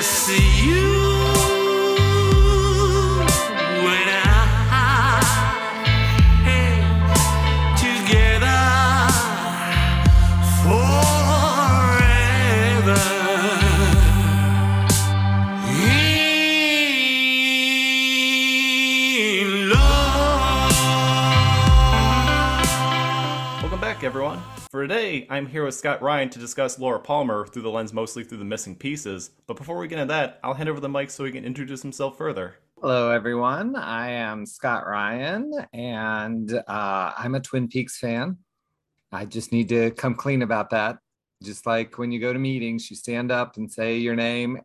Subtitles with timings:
[0.00, 0.30] just
[0.64, 0.89] you
[24.80, 28.24] For today, I'm here with Scott Ryan to discuss Laura Palmer through the lens mostly
[28.24, 29.32] through the missing pieces.
[29.46, 31.82] But before we get into that, I'll hand over the mic so he can introduce
[31.82, 32.54] himself further.
[32.80, 33.76] Hello, everyone.
[33.76, 38.38] I am Scott Ryan, and uh, I'm a Twin Peaks fan.
[39.12, 40.96] I just need to come clean about that.
[41.42, 44.62] Just like when you go to meetings, you stand up and say your name,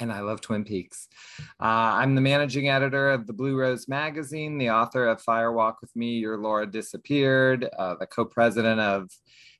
[0.00, 1.08] and I love Twin Peaks.
[1.58, 5.80] Uh, I'm the managing editor of the Blue Rose magazine, the author of Fire Walk
[5.80, 9.08] with Me, Your Laura Disappeared, uh, the co president of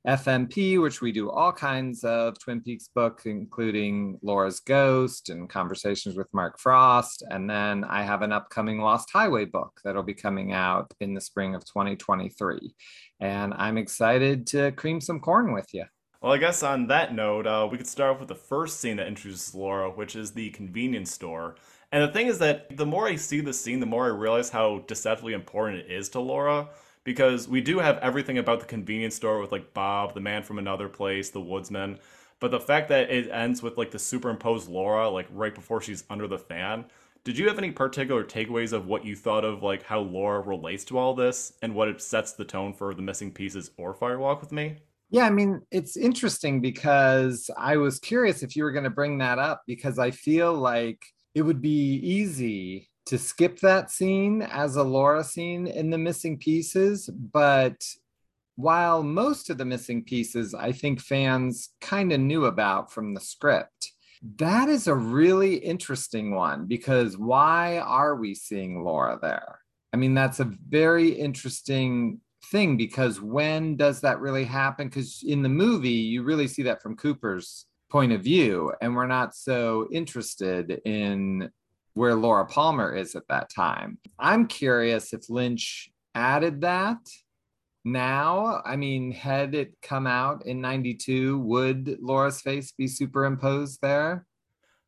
[0.07, 6.15] FMP, which we do all kinds of Twin Peaks books, including Laura's Ghost and conversations
[6.15, 7.23] with Mark Frost.
[7.29, 11.19] And then I have an upcoming Lost Highway book that'll be coming out in the
[11.19, 12.73] spring of 2023.
[13.19, 15.83] And I'm excited to cream some corn with you.
[16.21, 18.97] Well, I guess on that note, uh, we could start off with the first scene
[18.97, 21.55] that introduces Laura, which is the convenience store.
[21.91, 24.49] And the thing is that the more I see the scene, the more I realize
[24.49, 26.69] how deceptively important it is to Laura.
[27.07, 30.59] Because we do have everything about the convenience store with like Bob, the man from
[30.59, 31.99] another place, the woodsman.
[32.41, 36.03] But the fact that it ends with like the superimposed Laura, like right before she's
[36.09, 36.83] under the fan.
[37.23, 40.83] Did you have any particular takeaways of what you thought of like how Laura relates
[40.83, 44.41] to all this and what it sets the tone for the missing pieces or Firewalk
[44.41, 44.75] with me?
[45.09, 49.19] Yeah, I mean, it's interesting because I was curious if you were going to bring
[49.19, 51.01] that up because I feel like
[51.37, 56.35] it would be easy to skip that scene as a Laura scene in the missing
[56.35, 57.07] pieces.
[57.09, 57.85] But
[58.55, 63.21] while most of the missing pieces, I think fans kind of knew about from the
[63.21, 63.91] script,
[64.37, 69.59] that is a really interesting one because why are we seeing Laura there?
[69.93, 74.87] I mean, that's a very interesting thing because when does that really happen?
[74.87, 79.07] Because in the movie, you really see that from Cooper's point of view, and we're
[79.07, 81.49] not so interested in
[81.93, 83.97] where Laura Palmer is at that time.
[84.19, 86.99] I'm curious if Lynch added that
[87.83, 88.61] now.
[88.63, 94.26] I mean, had it come out in 92, would Laura's face be superimposed there?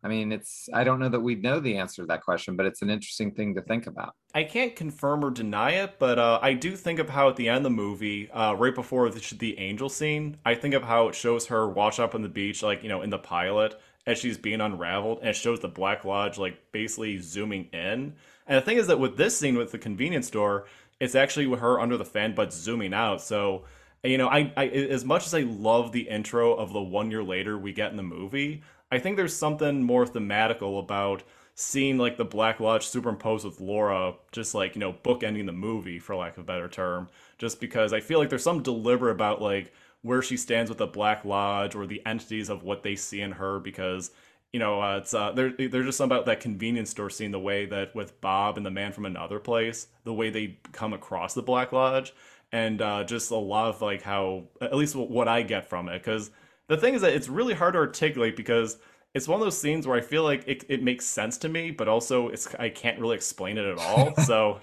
[0.01, 2.65] I mean, it's, I don't know that we'd know the answer to that question, but
[2.65, 4.15] it's an interesting thing to think about.
[4.33, 7.49] I can't confirm or deny it, but uh, I do think of how at the
[7.49, 11.09] end of the movie, uh, right before the, the angel scene, I think of how
[11.09, 14.17] it shows her wash up on the beach, like, you know, in the pilot, as
[14.17, 18.13] she's being unraveled, and it shows the Black Lodge, like, basically zooming in.
[18.47, 20.65] And the thing is that with this scene with the convenience store,
[20.99, 23.21] it's actually her under the fan, but zooming out.
[23.21, 23.65] So,
[24.03, 27.23] you know, I, I as much as I love the intro of the one year
[27.23, 31.23] later we get in the movie, I think there's something more thematical about
[31.55, 35.99] seeing like the Black Lodge superimposed with Laura, just like, you know, bookending the movie,
[35.99, 37.09] for lack of a better term.
[37.37, 40.87] Just because I feel like there's some deliberate about like where she stands with the
[40.87, 44.11] Black Lodge or the entities of what they see in her because
[44.51, 45.51] you know, uh, it's uh, there.
[45.51, 48.71] There's just something about that convenience store scene, the way that with Bob and the
[48.71, 52.13] man from another place, the way they come across the Black Lodge,
[52.51, 55.99] and uh, just a lot of like how, at least what I get from it,
[55.99, 56.31] because
[56.69, 58.77] the thing is that it's really hard to articulate because
[59.15, 61.71] it's one of those scenes where I feel like it, it makes sense to me,
[61.71, 64.13] but also it's I can't really explain it at all.
[64.29, 64.59] So,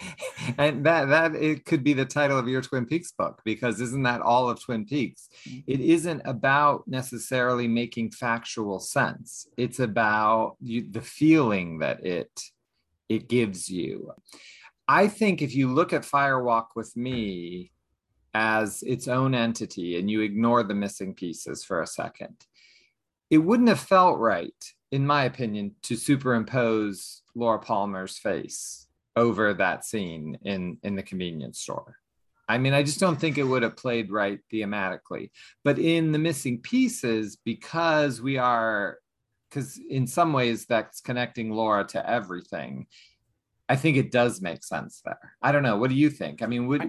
[0.58, 4.04] and that that it could be the title of your Twin Peaks book because isn't
[4.04, 5.28] that all of Twin Peaks?
[5.48, 5.58] Mm-hmm.
[5.66, 9.48] It isn't about necessarily making factual sense.
[9.56, 12.30] It's about you, the feeling that it
[13.08, 14.12] it gives you.
[14.86, 17.72] I think if you look at Firewalk with Me
[18.38, 22.36] as its own entity and you ignore the missing pieces for a second,
[23.30, 29.86] it wouldn't have felt right, in my opinion, to superimpose Laura Palmer's face over that
[29.86, 31.96] scene in in the convenience store.
[32.46, 35.30] I mean, I just don't think it would have played right thematically.
[35.64, 38.98] But in the missing pieces, because we are,
[39.48, 42.86] because in some ways that's connecting Laura to everything.
[43.68, 45.32] I think it does make sense there.
[45.42, 45.76] I don't know.
[45.76, 46.40] What do you think?
[46.40, 46.84] I mean, would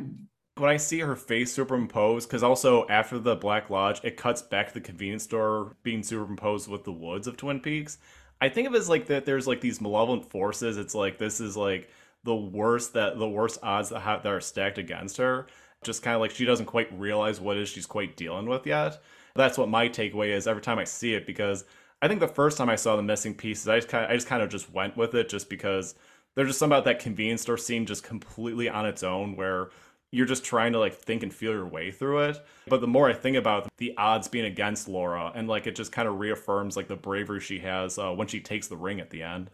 [0.59, 4.67] when I see her face superimposed, because also after the Black Lodge, it cuts back
[4.67, 7.97] to the convenience store being superimposed with the woods of Twin Peaks.
[8.39, 9.25] I think of it as like that.
[9.25, 10.77] There's like these malevolent forces.
[10.77, 11.89] It's like this is like
[12.23, 15.47] the worst that the worst odds that, have, that are stacked against her.
[15.83, 19.01] Just kind of like she doesn't quite realize what is she's quite dealing with yet.
[19.35, 21.63] That's what my takeaway is every time I see it because
[22.01, 24.15] I think the first time I saw the missing pieces, I just kind of, I
[24.15, 25.95] just kind of just went with it just because
[26.35, 29.69] there's just something about that convenience store scene just completely on its own where
[30.17, 32.43] you're just trying to like think and feel your way through it.
[32.67, 35.91] But the more I think about the odds being against Laura, and like it just
[35.91, 39.11] kind of reaffirms like the bravery she has uh, when she takes the ring at
[39.11, 39.51] the end.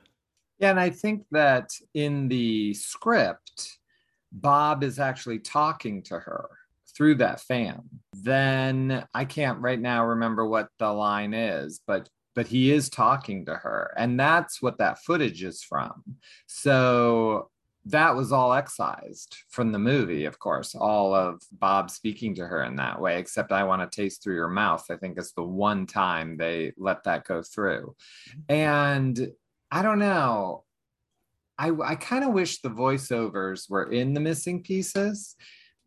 [0.59, 3.77] Yeah, and I think that in the script,
[4.31, 6.49] Bob is actually talking to her
[6.95, 7.81] through that fan.
[8.13, 13.45] Then I can't right now remember what the line is, but but he is talking
[13.45, 16.03] to her and that's what that footage is from.
[16.47, 17.51] So
[17.85, 22.63] that was all excised from the movie, of course, all of Bob speaking to her
[22.63, 24.85] in that way, except I want to taste through your mouth.
[24.89, 27.95] I think it's the one time they let that go through.
[28.29, 28.53] Mm-hmm.
[28.53, 29.31] And
[29.69, 30.63] I don't know.
[31.57, 35.35] I, I kind of wish the voiceovers were in the missing pieces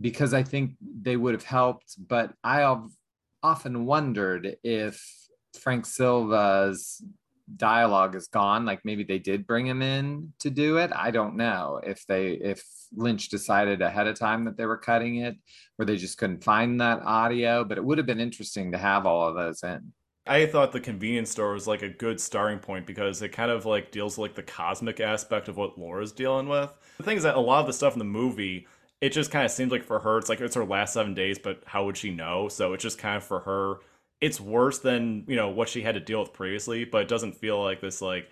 [0.01, 1.95] because I think they would have helped.
[2.07, 2.85] But I have
[3.43, 5.03] often wondered if
[5.59, 7.03] Frank Silva's
[7.55, 11.37] dialogue is gone like maybe they did bring him in to do it i don't
[11.37, 12.63] know if they if
[12.93, 15.37] lynch decided ahead of time that they were cutting it
[15.79, 19.07] or they just couldn't find that audio but it would have been interesting to have
[19.07, 19.93] all of those in
[20.29, 23.65] I thought the convenience store was like a good starting point because it kind of
[23.65, 26.77] like deals with like the cosmic aspect of what Laura's dealing with.
[26.97, 28.67] The thing is that a lot of the stuff in the movie,
[29.01, 31.39] it just kind of seems like for her, it's like it's her last seven days,
[31.39, 32.49] but how would she know?
[32.49, 33.77] So it's just kind of for her
[34.21, 37.37] it's worse than you know what she had to deal with previously but it doesn't
[37.37, 38.29] feel like this like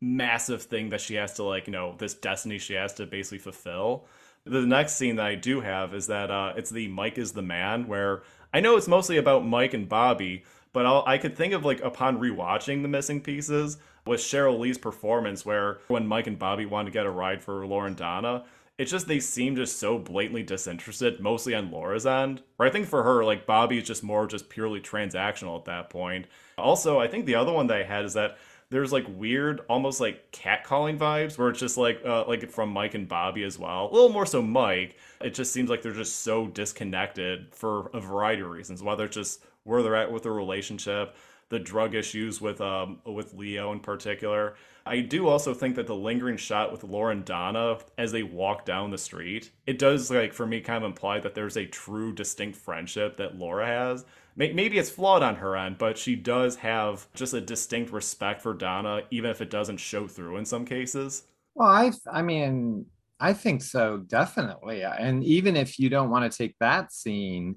[0.00, 3.38] massive thing that she has to like you know this destiny she has to basically
[3.38, 4.06] fulfill.
[4.44, 7.42] The next scene that i do have is that uh it's the mike is the
[7.42, 8.22] man where
[8.54, 11.80] i know it's mostly about mike and bobby but I'll, i could think of like
[11.80, 16.90] upon rewatching the missing pieces with cheryl lee's performance where when mike and bobby wanted
[16.90, 18.44] to get a ride for lauren donna
[18.78, 22.42] it's just they seem just so blatantly disinterested, mostly on Laura's end.
[22.58, 25.90] Or I think for her, like Bobby is just more just purely transactional at that
[25.90, 26.26] point.
[26.58, 28.36] Also, I think the other one that I had is that
[28.68, 32.94] there's like weird, almost like catcalling vibes, where it's just like uh, like from Mike
[32.94, 33.88] and Bobby as well.
[33.90, 34.96] A little more so Mike.
[35.20, 38.82] It just seems like they're just so disconnected for a variety of reasons.
[38.82, 41.16] Whether it's just where they're at with their relationship,
[41.48, 44.56] the drug issues with um with Leo in particular.
[44.86, 48.64] I do also think that the lingering shot with Laura and Donna as they walk
[48.64, 52.12] down the street, it does like for me kind of imply that there's a true
[52.12, 54.04] distinct friendship that Laura has.
[54.36, 58.52] Maybe it's flawed on her end, but she does have just a distinct respect for
[58.52, 61.24] Donna, even if it doesn't show through in some cases.
[61.54, 62.84] Well, I I mean,
[63.18, 64.82] I think so, definitely.
[64.82, 67.56] And even if you don't want to take that scene,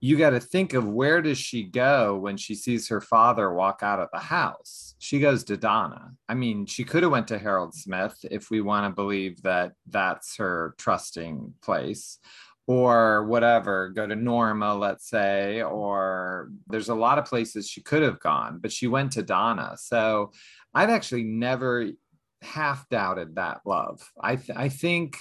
[0.00, 3.80] you got to think of where does she go when she sees her father walk
[3.82, 4.94] out of the house?
[4.98, 6.12] She goes to donna.
[6.28, 9.72] I mean she could have went to harold smith if we want to believe that
[9.86, 12.18] that's her trusting place
[12.66, 18.02] or whatever go to norma let's say or there's a lot of places she could
[18.02, 19.76] have gone but she went to donna.
[19.78, 20.32] So
[20.74, 21.90] i've actually never
[22.42, 24.00] half doubted that love.
[24.18, 25.18] I th- i think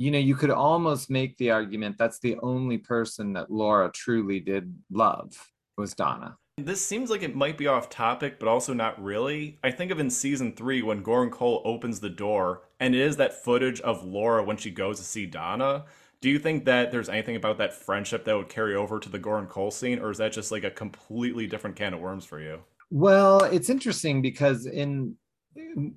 [0.00, 4.40] you know, you could almost make the argument that's the only person that Laura truly
[4.40, 6.38] did love was Donna.
[6.56, 9.58] This seems like it might be off topic, but also not really.
[9.62, 13.18] I think of in season three when Gordon Cole opens the door, and it is
[13.18, 15.84] that footage of Laura when she goes to see Donna.
[16.22, 19.18] Do you think that there's anything about that friendship that would carry over to the
[19.18, 22.40] Gordon Cole scene, or is that just like a completely different can of worms for
[22.40, 22.60] you?
[22.90, 25.16] Well, it's interesting because in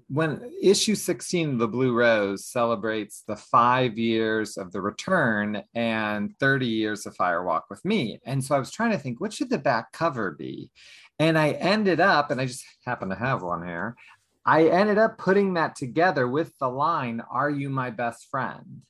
[0.09, 6.33] when issue 16 of the Blue Rose celebrates the five years of the return and
[6.39, 8.19] 30 years of Fire Walk with Me.
[8.25, 10.71] And so I was trying to think, what should the back cover be?
[11.19, 13.95] And I ended up, and I just happen to have one here,
[14.45, 18.81] I ended up putting that together with the line, Are you my best friend?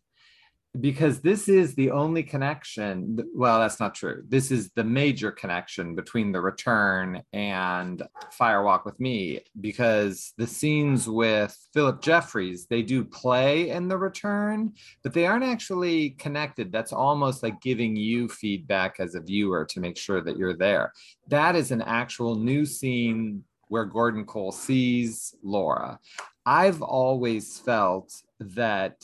[0.80, 4.24] Because this is the only connection well that's not true.
[4.28, 8.02] This is the major connection between the return and
[8.40, 14.74] firewalk with me because the scenes with philip jeffries they do play in the return
[15.04, 16.72] but they aren't actually connected.
[16.72, 20.92] That's almost like giving you feedback as a viewer to make sure that you're there.
[21.28, 26.00] That is an actual new scene where gordon cole sees laura.
[26.46, 29.04] I've always felt that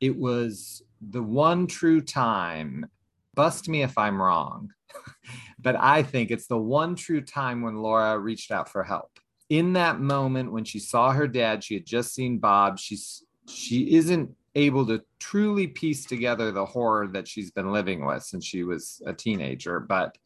[0.00, 2.86] it was the one true time,
[3.34, 4.70] bust me if I'm wrong,
[5.58, 9.18] but I think it's the one true time when Laura reached out for help.
[9.50, 12.78] In that moment when she saw her dad, she had just seen Bob.
[12.78, 18.22] She's she isn't able to truly piece together the horror that she's been living with
[18.22, 20.16] since she was a teenager, but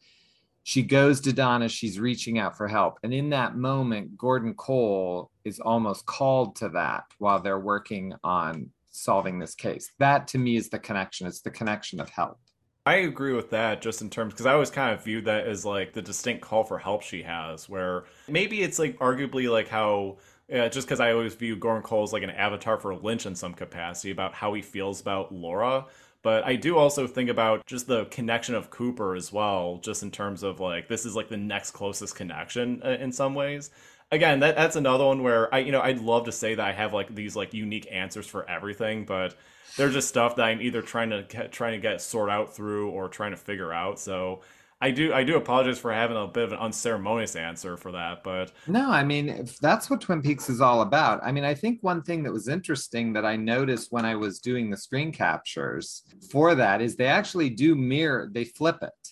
[0.63, 2.99] she goes to Donna, she's reaching out for help.
[3.03, 8.69] And in that moment, Gordon Cole is almost called to that while they're working on
[8.91, 9.91] solving this case.
[9.99, 11.27] That to me is the connection.
[11.27, 12.39] It's the connection of help.
[12.85, 15.65] I agree with that just in terms because I always kind of viewed that as
[15.65, 20.17] like the distinct call for help she has, where maybe it's like arguably like how
[20.47, 23.35] Yeah, just because I always view Gordon Cole as like an avatar for Lynch in
[23.35, 25.85] some capacity about how he feels about Laura.
[26.23, 30.11] But I do also think about just the connection of Cooper as well, just in
[30.11, 33.69] terms of like this is like the next closest connection uh, in some ways.
[34.11, 36.71] Again, that that's another one where I you know I'd love to say that I
[36.71, 39.35] have like these like unique answers for everything, but
[39.77, 42.89] they're just stuff that I'm either trying to get, trying to get sort out through
[42.89, 43.99] or trying to figure out.
[43.99, 44.41] So
[44.81, 48.23] I do I do apologize for having a bit of an unceremonious answer for that,
[48.23, 51.19] but No, I mean, that's what Twin Peaks is all about.
[51.23, 54.39] I mean, I think one thing that was interesting that I noticed when I was
[54.39, 59.09] doing the screen captures for that is they actually do mirror, they flip it.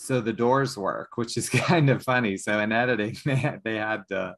[0.00, 2.36] So the doors work, which is kind of funny.
[2.36, 4.36] So in editing, they had, they had to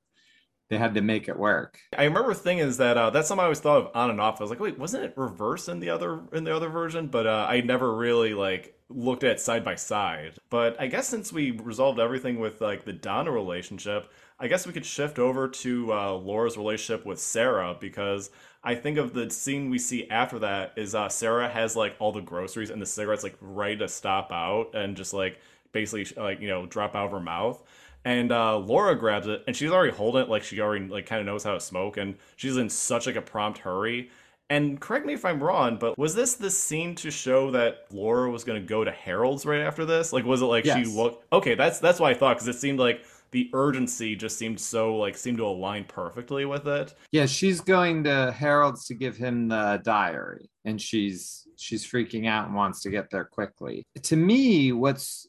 [0.71, 1.81] they had to make it work.
[1.99, 4.21] I remember the thing is that uh, that's something I always thought of on and
[4.21, 4.41] off.
[4.41, 7.09] I was like, wait, wasn't it reverse in the other in the other version?
[7.09, 10.35] But uh, I never really like looked at side by side.
[10.49, 14.73] But I guess since we resolved everything with like the Donna relationship, I guess we
[14.73, 18.31] could shift over to uh, Laura's relationship with Sarah because
[18.63, 22.13] I think of the scene we see after that is uh, Sarah has like all
[22.13, 25.41] the groceries and the cigarettes like ready to stop out and just like
[25.73, 27.63] basically like you know drop out of her mouth
[28.05, 31.21] and uh, Laura grabs it, and she's already holding it like she already like kind
[31.21, 34.11] of knows how to smoke, and she's in such like a prompt hurry.
[34.49, 38.29] And correct me if I'm wrong, but was this the scene to show that Laura
[38.31, 40.13] was going to go to Harold's right after this?
[40.13, 40.79] Like, was it like Yes.
[40.79, 41.25] she looked?
[41.33, 44.97] Okay, that's that's what I thought because it seemed like the urgency just seemed so
[44.97, 46.95] like seemed to align perfectly with it.
[47.13, 52.47] Yeah, she's going to Harold's to give him the diary, and she's she's freaking out
[52.47, 53.85] and wants to get there quickly.
[54.03, 55.29] To me, what's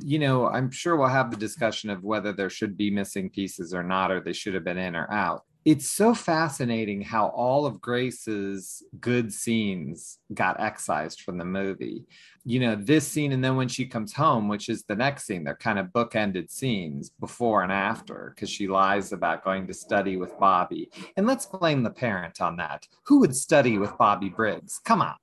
[0.00, 3.74] you know, I'm sure we'll have the discussion of whether there should be missing pieces
[3.74, 5.44] or not, or they should have been in or out.
[5.64, 12.04] It's so fascinating how all of Grace's good scenes got excised from the movie.
[12.44, 15.44] You know, this scene, and then when she comes home, which is the next scene,
[15.44, 20.16] they're kind of bookended scenes before and after, because she lies about going to study
[20.16, 20.90] with Bobby.
[21.16, 22.88] And let's blame the parent on that.
[23.04, 24.80] Who would study with Bobby Briggs?
[24.84, 25.14] Come on.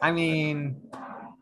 [0.00, 0.80] I mean,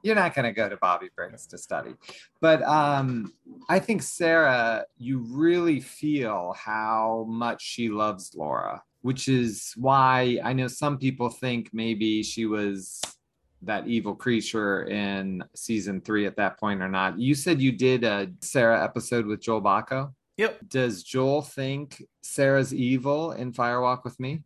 [0.02, 1.94] you're not going to go to Bobby Briggs to study.
[2.40, 3.32] But um,
[3.68, 10.52] I think Sarah, you really feel how much she loves Laura, which is why I
[10.52, 13.00] know some people think maybe she was
[13.62, 17.18] that evil creature in season three at that point or not.
[17.18, 20.12] You said you did a Sarah episode with Joel Bocko.
[20.36, 20.68] Yep.
[20.68, 24.42] Does Joel think Sarah's evil in Firewalk with Me?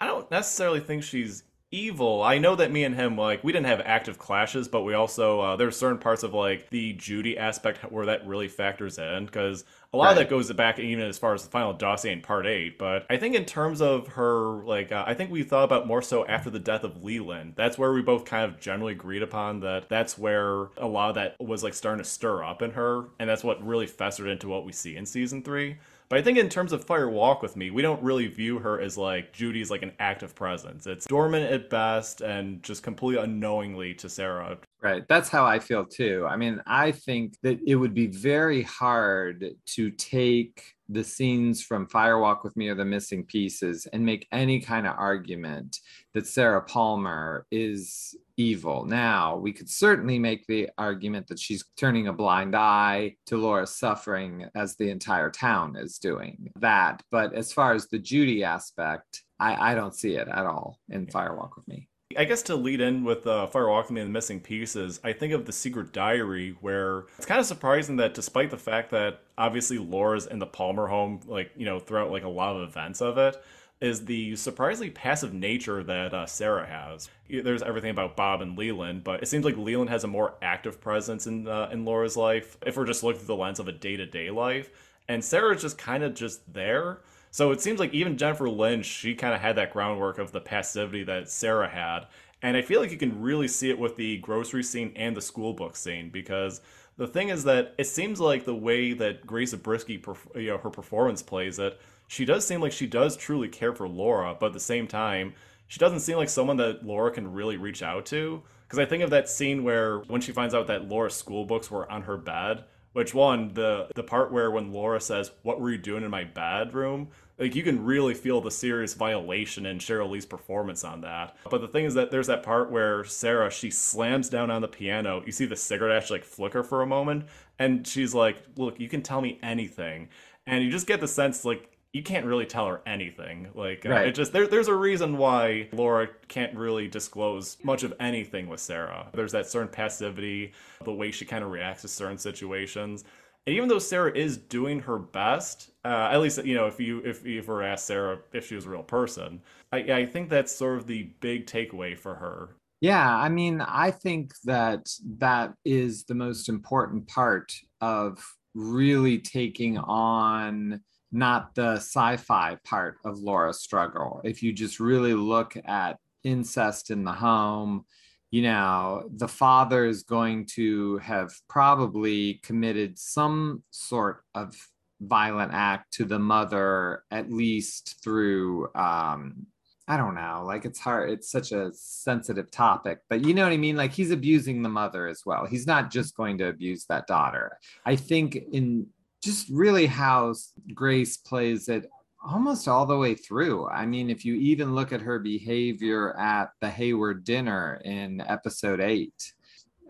[0.00, 1.44] I don't necessarily think she's
[1.74, 2.22] evil.
[2.22, 5.40] I know that me and him like we didn't have active clashes, but we also
[5.40, 9.64] uh, there's certain parts of like the Judy aspect where that really factors in because
[9.92, 12.46] a lot of that goes back even as far as the final dossier in part
[12.46, 12.78] eight.
[12.78, 16.02] But I think in terms of her like uh, I think we thought about more
[16.02, 17.54] so after the death of Leland.
[17.56, 21.14] That's where we both kind of generally agreed upon that that's where a lot of
[21.16, 24.48] that was like starting to stir up in her, and that's what really festered into
[24.48, 25.76] what we see in season three.
[26.08, 28.80] But I think in terms of Fire Walk with Me, we don't really view her
[28.80, 30.86] as like Judy's like an active presence.
[30.86, 34.58] It's dormant at best and just completely unknowingly to Sarah.
[34.82, 35.02] Right.
[35.08, 36.26] That's how I feel too.
[36.28, 41.86] I mean, I think that it would be very hard to take the scenes from
[41.86, 45.80] Firewalk with Me or the missing pieces and make any kind of argument
[46.12, 48.84] that Sarah Palmer is evil.
[48.84, 53.74] Now, we could certainly make the argument that she's turning a blind eye to Laura's
[53.74, 57.02] suffering as the entire town is doing that.
[57.10, 61.06] But as far as the Judy aspect, I, I don't see it at all in
[61.06, 61.88] Firewalk with Me.
[62.16, 65.00] I guess to lead in with uh, Fire Walk with Me and the missing pieces,
[65.02, 68.90] I think of the Secret Diary, where it's kind of surprising that despite the fact
[68.90, 72.68] that obviously Laura's in the Palmer home, like you know, throughout like a lot of
[72.68, 73.42] events of it,
[73.80, 77.10] is the surprisingly passive nature that uh, Sarah has.
[77.28, 80.80] There's everything about Bob and Leland, but it seems like Leland has a more active
[80.80, 82.56] presence in uh, in Laura's life.
[82.64, 84.70] If we're just looking through the lens of a day to day life,
[85.08, 87.00] and Sarah's just kind of just there.
[87.30, 90.40] So it seems like even Jennifer Lynch, she kind of had that groundwork of the
[90.40, 92.06] passivity that Sarah had.
[92.42, 95.20] And I feel like you can really see it with the grocery scene and the
[95.20, 96.60] school book scene because
[96.96, 100.02] the thing is that it seems like the way that Grace Zabriskie,
[100.36, 103.88] you know, her performance plays it, she does seem like she does truly care for
[103.88, 105.34] Laura, but at the same time,
[105.66, 108.42] she doesn't seem like someone that Laura can really reach out to.
[108.66, 111.70] Because I think of that scene where when she finds out that Laura's school books
[111.70, 115.70] were on her bed, which one the the part where when Laura says, "What were
[115.70, 117.08] you doing in my bedroom?"
[117.38, 121.36] Like you can really feel the serious violation in Cheryl Lee's performance on that.
[121.50, 124.68] But the thing is that there's that part where Sarah she slams down on the
[124.68, 125.22] piano.
[125.26, 127.26] You see the cigarette ash like flicker for a moment,
[127.58, 130.08] and she's like, "Look, you can tell me anything,"
[130.46, 133.48] and you just get the sense like you can't really tell her anything.
[133.54, 134.08] Like uh, Right.
[134.08, 138.60] it just there, there's a reason why Laura can't really disclose much of anything with
[138.60, 139.08] Sarah.
[139.14, 140.52] There's that certain passivity,
[140.84, 143.04] the way she kind of reacts to certain situations.
[143.46, 146.98] And even though Sarah is doing her best, uh, at least you know if you
[147.04, 149.40] if you ever asked Sarah if she was a real person,
[149.72, 152.56] I, I think that's sort of the big takeaway for her.
[152.80, 154.86] Yeah, I mean, I think that
[155.18, 158.22] that is the most important part of
[158.54, 160.80] really taking on
[161.14, 164.20] not the sci-fi part of Laura's struggle.
[164.24, 167.84] If you just really look at incest in the home,
[168.32, 174.56] you know, the father is going to have probably committed some sort of
[175.00, 179.46] violent act to the mother, at least through, um,
[179.86, 183.52] I don't know, like it's hard, it's such a sensitive topic, but you know what
[183.52, 183.76] I mean?
[183.76, 185.46] Like he's abusing the mother as well.
[185.46, 187.58] He's not just going to abuse that daughter.
[187.84, 188.88] I think in
[189.24, 190.34] just really how
[190.74, 191.90] Grace plays it
[192.24, 193.68] almost all the way through.
[193.68, 198.80] I mean, if you even look at her behavior at the Hayward dinner in episode
[198.80, 199.32] eight,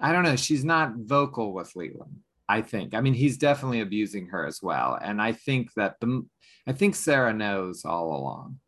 [0.01, 2.21] I don't know, she's not vocal with Leland.
[2.49, 2.95] I think.
[2.95, 4.99] I mean, he's definitely abusing her as well.
[5.01, 6.27] And I think that the
[6.67, 8.59] I think Sarah knows all along.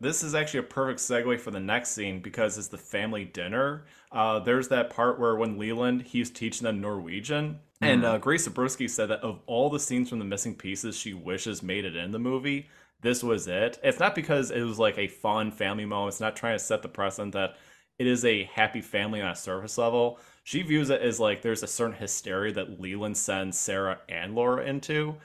[0.00, 3.84] This is actually a perfect segue for the next scene because it's the family dinner.
[4.10, 8.88] Uh, there's that part where when Leland he's teaching them Norwegian, and uh, Grace Zabriskie
[8.88, 12.10] said that of all the scenes from the missing pieces she wishes made it in
[12.10, 12.68] the movie,
[13.02, 13.78] this was it.
[13.82, 16.14] It's not because it was like a fun family moment.
[16.14, 17.56] It's not trying to set the precedent that
[17.98, 20.18] it is a happy family on a surface level.
[20.44, 24.64] She views it as like there's a certain hysteria that Leland sends Sarah and Laura
[24.64, 25.16] into.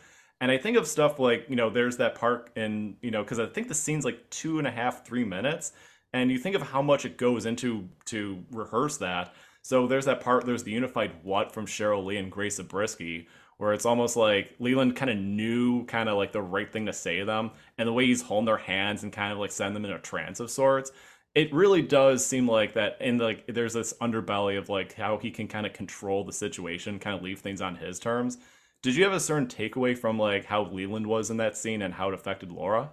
[0.42, 3.40] And I think of stuff like, you know, there's that part in, you know, because
[3.40, 5.72] I think the scene's like two and a half, three minutes.
[6.14, 9.34] And you think of how much it goes into to rehearse that.
[9.62, 13.28] So there's that part, there's the unified what from Cheryl Lee and Grace Zabriskie,
[13.58, 16.94] where it's almost like Leland kind of knew kind of like the right thing to
[16.94, 19.76] say to them, and the way he's holding their hands and kind of like send
[19.76, 20.92] them in a trance of sorts.
[21.34, 25.32] It really does seem like that, and like there's this underbelly of like how he
[25.32, 28.38] can kind of control the situation, kind of leave things on his terms.
[28.86, 31.92] Did you have a certain takeaway from like how Leland was in that scene and
[31.92, 32.92] how it affected Laura?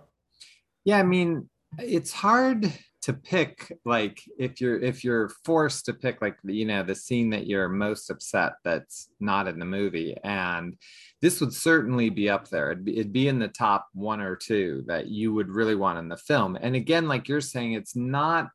[0.87, 2.72] Yeah, I mean, it's hard
[3.02, 7.28] to pick like if you're if you're forced to pick like you know the scene
[7.28, 10.76] that you're most upset that's not in the movie and
[11.20, 14.37] this would certainly be up there it'd be, it'd be in the top one or
[14.37, 17.96] two that you would really want in the film and again like you're saying it's
[17.96, 18.50] not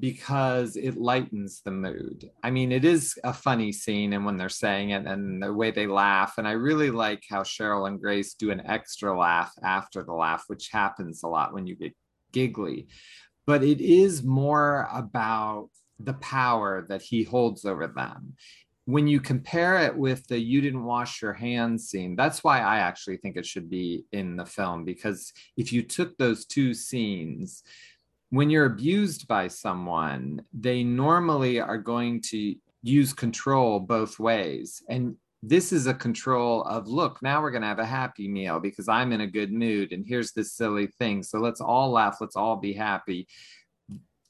[0.00, 2.30] because it lightens the mood.
[2.42, 5.70] I mean, it is a funny scene, and when they're saying it and the way
[5.70, 10.02] they laugh, and I really like how Cheryl and Grace do an extra laugh after
[10.02, 11.94] the laugh, which happens a lot when you get
[12.32, 12.88] giggly
[13.46, 15.68] but it is more about
[15.98, 18.34] the power that he holds over them.
[18.86, 22.78] When you compare it with the you didn't wash your hands scene, that's why I
[22.78, 27.62] actually think it should be in the film because if you took those two scenes,
[28.34, 34.82] when you're abused by someone, they normally are going to use control both ways.
[34.88, 38.58] And this is a control of look now we're going to have a happy meal
[38.58, 42.16] because i'm in a good mood and here's this silly thing so let's all laugh
[42.18, 43.28] let's all be happy.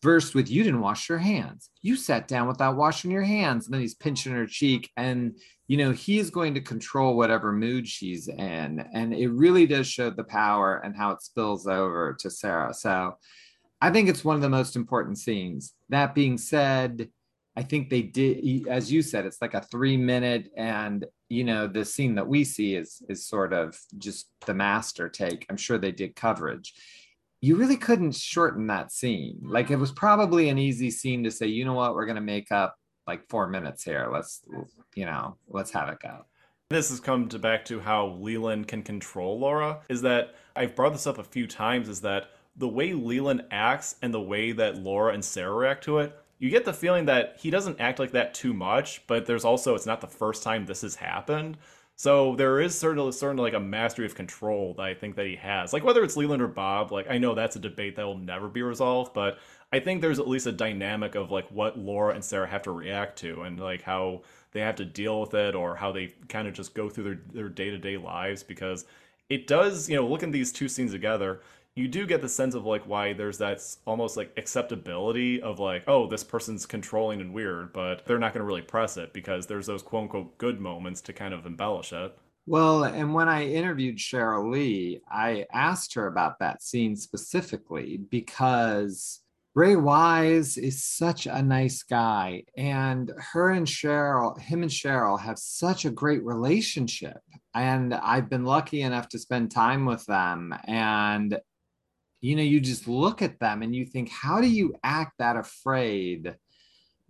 [0.02, 1.70] Versed with you didn't wash your hands.
[1.80, 3.64] You sat down without washing your hands.
[3.64, 7.88] And then he's pinching her cheek and you know he's going to control whatever mood
[7.88, 8.84] she's in.
[8.92, 12.74] And it really does show the power and how it spills over to sarah.
[12.74, 13.16] So
[13.84, 17.08] i think it's one of the most important scenes that being said
[17.56, 21.66] I think they did, as you said, it's like a three minute, and you know
[21.66, 25.46] the scene that we see is is sort of just the master take.
[25.48, 26.74] I'm sure they did coverage.
[27.40, 29.38] You really couldn't shorten that scene.
[29.42, 32.50] Like it was probably an easy scene to say, you know what, we're to make
[32.50, 32.74] up
[33.06, 34.08] like four minutes here.
[34.10, 34.40] Let's,
[34.94, 36.24] you know, let's have it go.
[36.70, 39.80] This has come to back to how Leland can control Laura.
[39.90, 41.90] Is that I've brought this up a few times.
[41.90, 45.98] Is that the way Leland acts and the way that Laura and Sarah react to
[45.98, 49.44] it you get the feeling that he doesn't act like that too much, but there's
[49.44, 51.56] also it's not the first time this has happened.
[51.96, 55.36] So there is certainly certainly like a mastery of control that I think that he
[55.36, 55.72] has.
[55.72, 58.48] Like whether it's Leland or Bob, like I know that's a debate that will never
[58.48, 59.38] be resolved, but
[59.72, 62.72] I think there's at least a dynamic of like what Laura and Sarah have to
[62.72, 66.48] react to and like how they have to deal with it or how they kind
[66.48, 68.86] of just go through their their day-to-day lives because
[69.30, 71.40] it does, you know, looking these two scenes together,
[71.76, 75.82] you do get the sense of like why there's that almost like acceptability of like
[75.88, 79.46] oh this person's controlling and weird but they're not going to really press it because
[79.46, 82.16] there's those quote unquote good moments to kind of embellish it.
[82.46, 89.20] Well and when i interviewed cheryl lee i asked her about that scene specifically because
[89.54, 95.38] ray wise is such a nice guy and her and Cheryl, him and Cheryl, have
[95.38, 97.16] such a great relationship
[97.54, 101.38] and i've been lucky enough to spend time with them and
[102.24, 105.36] you know you just look at them and you think how do you act that
[105.36, 106.34] afraid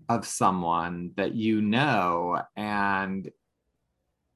[0.08, 3.30] of someone that you know and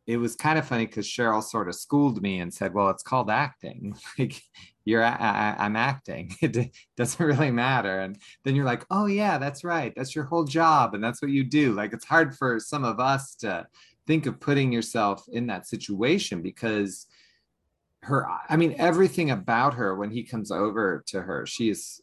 [0.06, 3.02] it was kind of funny because Cheryl sort of schooled me and said, "Well, it's
[3.02, 3.94] called acting.
[4.18, 4.40] Like
[4.86, 6.34] you're, I, I'm acting.
[6.40, 9.92] It doesn't really matter." And then you're like, "Oh yeah, that's right.
[9.94, 13.00] That's your whole job, and that's what you do." Like it's hard for some of
[13.00, 13.66] us to
[14.06, 17.06] think of putting yourself in that situation because
[18.02, 22.00] her, I mean, everything about her when he comes over to her, she is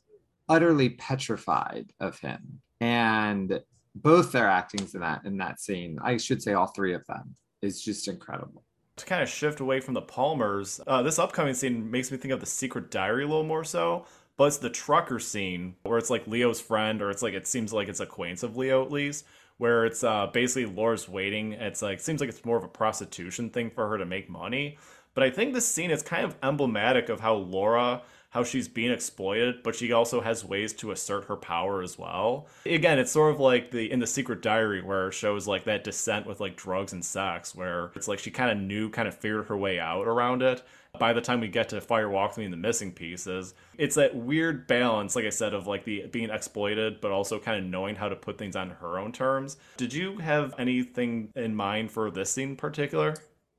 [0.49, 3.61] utterly petrified of him, and
[3.95, 7.35] both their actings in that in that scene, I should say all three of them,
[7.61, 8.63] is just incredible.
[8.97, 12.33] To kind of shift away from the Palmers, uh, this upcoming scene makes me think
[12.33, 14.05] of the Secret Diary a little more so.
[14.37, 17.71] But it's the trucker scene where it's like Leo's friend, or it's like it seems
[17.71, 19.25] like it's acquaintance of Leo at least,
[19.57, 21.53] where it's uh, basically Laura's waiting.
[21.53, 24.77] It's like seems like it's more of a prostitution thing for her to make money.
[25.15, 28.03] But I think this scene is kind of emblematic of how Laura
[28.35, 32.47] how she's being exploited, but she also has ways to assert her power as well.
[32.65, 35.85] Again, it's sort of like the in the Secret Diary where it shows like that
[35.85, 39.15] descent with like drugs and sex, where it's like she kind of knew, kind of
[39.15, 40.63] figured her way out around it.
[40.99, 44.13] By the time we get to Fire Walk Me and the Missing Pieces, it's that
[44.13, 47.95] weird balance, like I said, of like the being exploited, but also kind of knowing
[47.95, 49.55] how to put things on her own terms.
[49.77, 53.15] Did you have anything in mind for this scene in particular?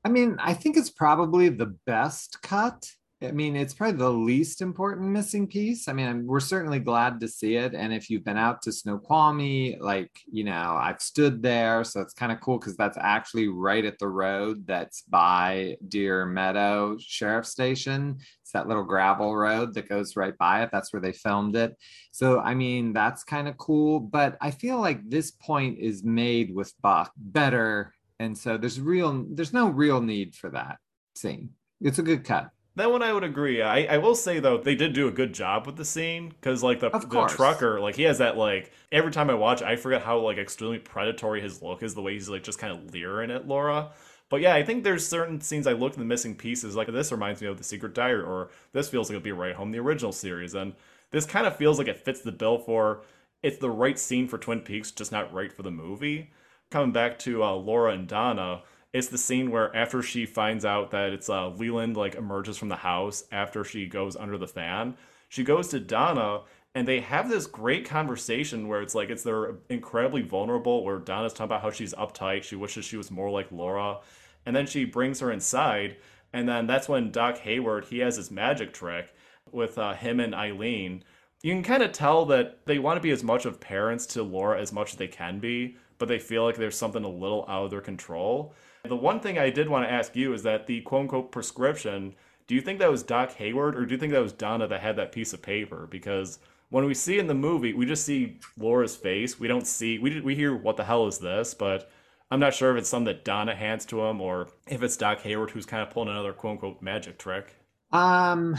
[0.07, 2.89] I mean, I think it's probably the best cut
[3.23, 5.87] I mean, it's probably the least important missing piece.
[5.87, 7.73] I mean, we're certainly glad to see it.
[7.73, 11.83] And if you've been out to Snoqualmie, like, you know, I've stood there.
[11.83, 16.27] So it's kind of cool because that's actually right at the road that's by Deer
[16.27, 18.17] Meadow Sheriff Station.
[18.43, 20.69] It's that little gravel road that goes right by it.
[20.71, 21.75] That's where they filmed it.
[22.11, 23.99] So, I mean, that's kind of cool.
[23.99, 27.95] But I feel like this point is made with Buck better.
[28.19, 30.77] And so there's real, there's no real need for that
[31.15, 31.51] scene.
[31.81, 32.51] It's a good cut.
[32.77, 33.63] That one I would agree.
[33.63, 36.61] I, I will say though they did do a good job with the scene because
[36.61, 40.03] like the, the trucker like he has that like every time I watch I forget
[40.03, 43.31] how like extremely predatory his look is the way he's like just kind of leering
[43.31, 43.89] at Laura.
[44.29, 47.11] But yeah, I think there's certain scenes I look in the missing pieces like this
[47.11, 49.79] reminds me of the Secret Diary or this feels like it'll be right home the
[49.79, 50.73] original series and
[51.09, 53.01] this kind of feels like it fits the bill for
[53.41, 56.29] it's the right scene for Twin Peaks just not right for the movie.
[56.69, 58.61] Coming back to uh, Laura and Donna
[58.93, 62.69] it's the scene where after she finds out that it's uh, Leland like emerges from
[62.69, 64.95] the house after she goes under the fan,
[65.29, 66.41] she goes to Donna
[66.73, 70.83] and they have this great conversation where it's like it's they're incredibly vulnerable.
[70.83, 73.99] Where Donna's talking about how she's uptight, she wishes she was more like Laura,
[74.45, 75.97] and then she brings her inside,
[76.33, 79.13] and then that's when Doc Hayward he has his magic trick
[79.51, 81.03] with uh, him and Eileen.
[81.41, 84.23] You can kind of tell that they want to be as much of parents to
[84.23, 87.45] Laura as much as they can be, but they feel like there's something a little
[87.47, 88.53] out of their control.
[88.83, 92.15] The one thing I did want to ask you is that the quote unquote prescription,
[92.47, 94.81] do you think that was Doc Hayward or do you think that was Donna that
[94.81, 95.87] had that piece of paper?
[95.89, 99.39] Because when we see in the movie, we just see Laura's face.
[99.39, 101.53] We don't see, we, we hear, what the hell is this?
[101.53, 101.89] But
[102.29, 105.21] I'm not sure if it's something that Donna hands to him or if it's Doc
[105.21, 107.55] Hayward who's kind of pulling another quote unquote magic trick.
[107.91, 108.57] Um,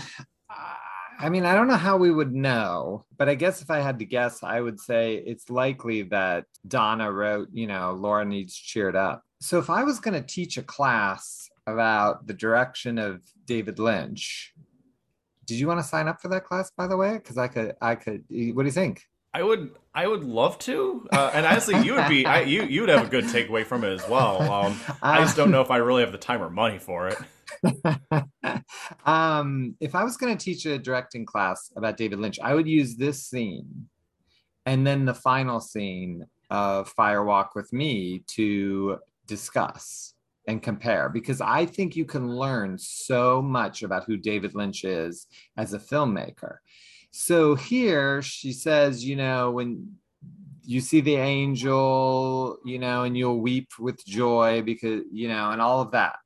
[1.20, 3.98] I mean, I don't know how we would know, but I guess if I had
[3.98, 8.94] to guess, I would say it's likely that Donna wrote, you know, Laura needs cheered
[8.94, 9.24] up.
[9.40, 14.54] So if I was going to teach a class about the direction of David Lynch,
[15.44, 17.14] did you want to sign up for that class, by the way?
[17.14, 18.24] Because I could, I could.
[18.28, 19.02] What do you think?
[19.34, 22.80] I would, I would love to, uh, and honestly, you would be, I, you, you
[22.82, 24.40] would have a good takeaway from it as well.
[24.40, 27.18] Um, I just don't know if I really have the time or money for it.
[29.06, 32.68] um, if I was going to teach a directing class about David Lynch, I would
[32.68, 33.88] use this scene
[34.66, 40.14] and then the final scene of Fire Walk with Me to discuss
[40.46, 45.26] and compare because I think you can learn so much about who David Lynch is
[45.56, 46.56] as a filmmaker.
[47.10, 49.96] So here she says, you know, when
[50.62, 55.62] you see the angel, you know, and you'll weep with joy because, you know, and
[55.62, 56.18] all of that.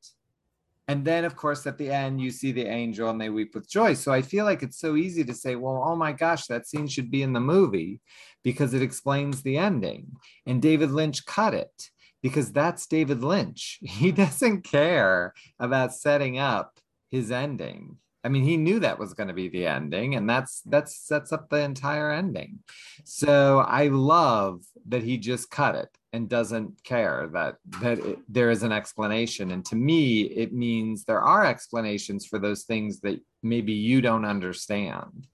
[0.88, 3.70] And then, of course, at the end, you see the angel and they weep with
[3.70, 3.94] joy.
[3.94, 6.88] So I feel like it's so easy to say, well, oh my gosh, that scene
[6.88, 8.00] should be in the movie
[8.42, 10.12] because it explains the ending.
[10.44, 11.90] And David Lynch cut it
[12.22, 13.78] because that's David Lynch.
[13.82, 16.78] He doesn't care about setting up
[17.10, 17.98] his ending.
[18.24, 21.32] I mean, he knew that was going to be the ending, and that's that sets
[21.32, 22.60] up the entire ending.
[23.04, 28.50] So I love that he just cut it and doesn't care that that it, there
[28.50, 29.50] is an explanation.
[29.50, 34.24] And to me, it means there are explanations for those things that maybe you don't
[34.24, 35.26] understand,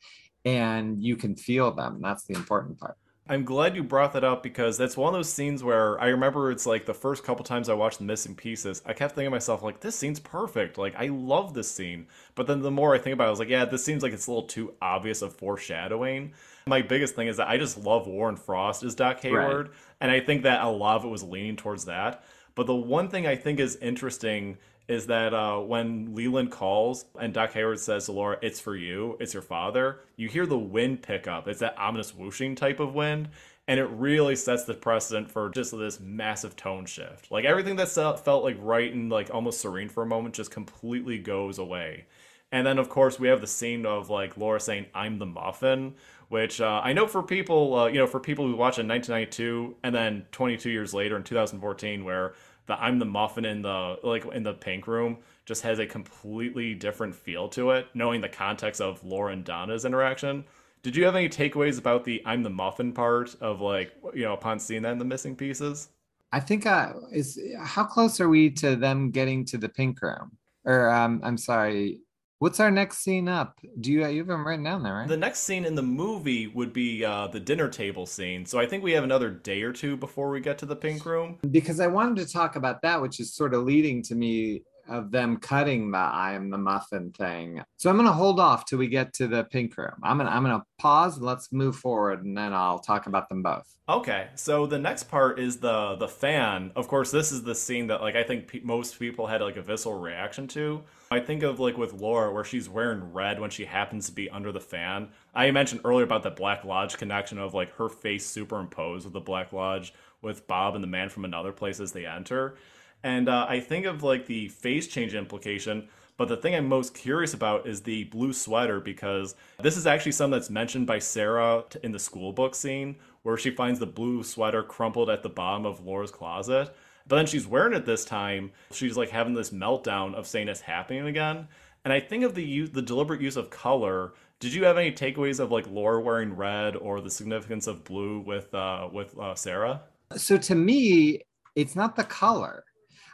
[0.44, 2.00] and you can feel them.
[2.00, 2.96] That's the important part.
[3.30, 6.50] I'm glad you brought that up because that's one of those scenes where I remember
[6.50, 9.30] it's like the first couple times I watched the missing pieces, I kept thinking to
[9.30, 10.78] myself, like, this scene's perfect.
[10.78, 12.06] Like, I love this scene.
[12.34, 14.14] But then the more I think about it, I was like, yeah, this seems like
[14.14, 16.32] it's a little too obvious of foreshadowing.
[16.66, 19.70] My biggest thing is that I just love Warren Frost as Doc Hayward.
[20.00, 22.24] And I think that a lot of it was leaning towards that.
[22.54, 24.56] But the one thing I think is interesting
[24.88, 29.16] is that uh, when Leland calls and Doc Hayward says to Laura, "It's for you.
[29.20, 31.46] It's your father." You hear the wind pick up.
[31.46, 33.28] It's that ominous whooshing type of wind,
[33.66, 37.30] and it really sets the precedent for just this massive tone shift.
[37.30, 41.18] Like everything that felt like right and like almost serene for a moment just completely
[41.18, 42.06] goes away.
[42.50, 45.96] And then of course we have the scene of like Laura saying, "I'm the muffin,"
[46.28, 49.76] which uh, I know for people, uh, you know, for people who watch in 1992
[49.82, 52.34] and then 22 years later in 2014, where
[52.68, 56.74] the I'm the muffin in the like in the pink room just has a completely
[56.74, 60.44] different feel to it, knowing the context of Laura and Donna's interaction.
[60.82, 64.34] Did you have any takeaways about the I'm the muffin part of like you know
[64.34, 65.88] upon seeing that in the missing pieces?
[66.30, 70.36] I think uh, is how close are we to them getting to the pink room?
[70.64, 72.02] Or um, I'm sorry,
[72.40, 73.58] What's our next scene up?
[73.80, 75.08] Do you you have them written down there, right?
[75.08, 78.46] The next scene in the movie would be uh, the dinner table scene.
[78.46, 81.04] So I think we have another day or two before we get to the pink
[81.04, 81.38] room.
[81.50, 85.10] Because I wanted to talk about that, which is sort of leading to me of
[85.10, 87.60] them cutting the I am the muffin thing.
[87.76, 89.94] So I'm gonna hold off till we get to the pink room.
[90.04, 93.42] I'm gonna I'm gonna pause and let's move forward and then I'll talk about them
[93.42, 93.66] both.
[93.88, 96.70] Okay, so the next part is the the fan.
[96.76, 99.56] Of course, this is the scene that like I think pe- most people had like
[99.56, 100.82] a visceral reaction to.
[101.10, 104.28] I think of like with Laura where she's wearing red when she happens to be
[104.28, 105.08] under the fan.
[105.34, 109.20] I mentioned earlier about the Black Lodge connection of like her face superimposed with the
[109.20, 112.56] Black Lodge with Bob and the man from another place as they enter.
[113.02, 116.94] And uh, I think of like the face change implication, but the thing I'm most
[116.94, 121.64] curious about is the blue sweater because this is actually something that's mentioned by Sarah
[121.82, 125.64] in the school book scene where she finds the blue sweater crumpled at the bottom
[125.64, 126.74] of Laura's closet.
[127.08, 128.52] But then she's wearing it this time.
[128.70, 131.48] She's like having this meltdown of saying it's happening again.
[131.84, 134.12] And I think of the the deliberate use of color.
[134.40, 138.20] Did you have any takeaways of like Laura wearing red or the significance of blue
[138.20, 139.82] with uh, with uh, Sarah?
[140.16, 141.22] So to me,
[141.56, 142.64] it's not the color.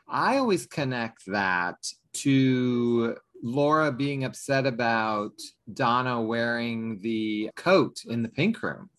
[0.08, 1.76] I always connect that
[2.14, 5.32] to Laura being upset about
[5.72, 8.90] Donna wearing the coat in the pink room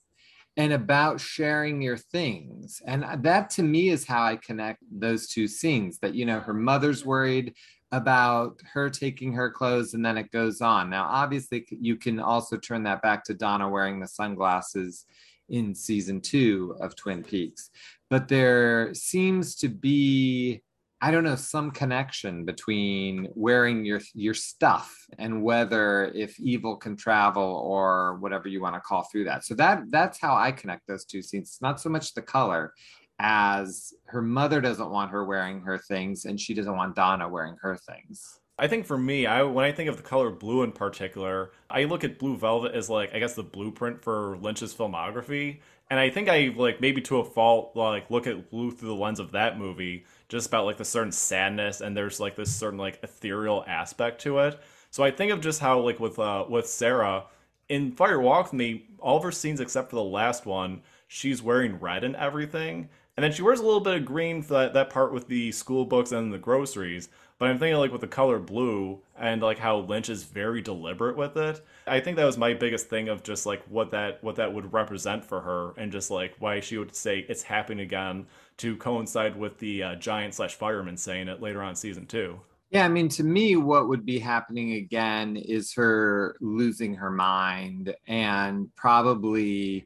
[0.57, 2.81] and about sharing your things.
[2.85, 6.53] And that to me is how I connect those two scenes that, you know, her
[6.53, 7.53] mother's worried
[7.91, 10.89] about her taking her clothes and then it goes on.
[10.89, 15.05] Now, obviously, you can also turn that back to Donna wearing the sunglasses
[15.49, 17.69] in season two of Twin Peaks.
[18.09, 20.61] But there seems to be
[21.01, 26.95] I don't know, some connection between wearing your your stuff and whether if evil can
[26.95, 29.43] travel or whatever you want to call through that.
[29.45, 31.49] So that that's how I connect those two scenes.
[31.49, 32.73] It's not so much the color
[33.19, 37.55] as her mother doesn't want her wearing her things and she doesn't want Donna wearing
[37.61, 38.39] her things.
[38.57, 41.83] I think for me, I when I think of the color blue in particular, I
[41.83, 46.09] look at Blue Velvet as like I guess the blueprint for Lynch's filmography, and I
[46.09, 49.31] think I like maybe to a fault like look at blue through the lens of
[49.33, 53.63] that movie just about like the certain sadness and there's like this certain like ethereal
[53.67, 54.59] aspect to it.
[54.91, 57.25] So I think of just how like with uh with Sarah
[57.69, 61.41] in Fire Walk with Me, all of her scenes except for the last one, she's
[61.41, 62.89] wearing red and everything.
[63.17, 65.51] And then she wears a little bit of green for that, that part with the
[65.51, 67.09] school books and the groceries.
[67.37, 71.17] But I'm thinking like with the color blue and like how Lynch is very deliberate
[71.17, 71.65] with it.
[71.85, 74.71] I think that was my biggest thing of just like what that what that would
[74.71, 79.37] represent for her and just like why she would say it's happening again to coincide
[79.37, 82.39] with the uh, giant slash fireman saying it later on season two.
[82.71, 87.95] Yeah, I mean, to me, what would be happening again is her losing her mind
[88.07, 89.85] and probably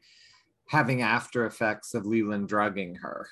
[0.68, 3.28] having after effects of Leland drugging her.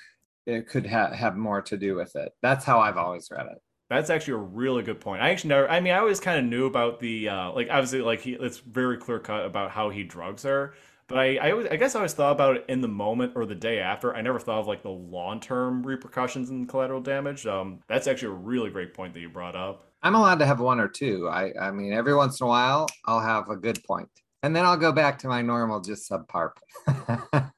[0.46, 2.32] It could ha- have more to do with it.
[2.42, 3.62] That's how I've always read it.
[3.90, 5.22] That's actually a really good point.
[5.22, 5.68] I actually never.
[5.68, 8.58] I mean, I always kind of knew about the uh, like obviously like he it's
[8.58, 10.74] very clear cut about how he drugs her.
[11.08, 13.46] But I, I, always, I guess I always thought about it in the moment or
[13.46, 14.14] the day after.
[14.14, 17.46] I never thought of like the long term repercussions and collateral damage.
[17.46, 19.90] Um, that's actually a really great point that you brought up.
[20.02, 21.26] I'm allowed to have one or two.
[21.28, 24.08] I, I mean, every once in a while, I'll have a good point,
[24.42, 26.50] and then I'll go back to my normal, just subpar.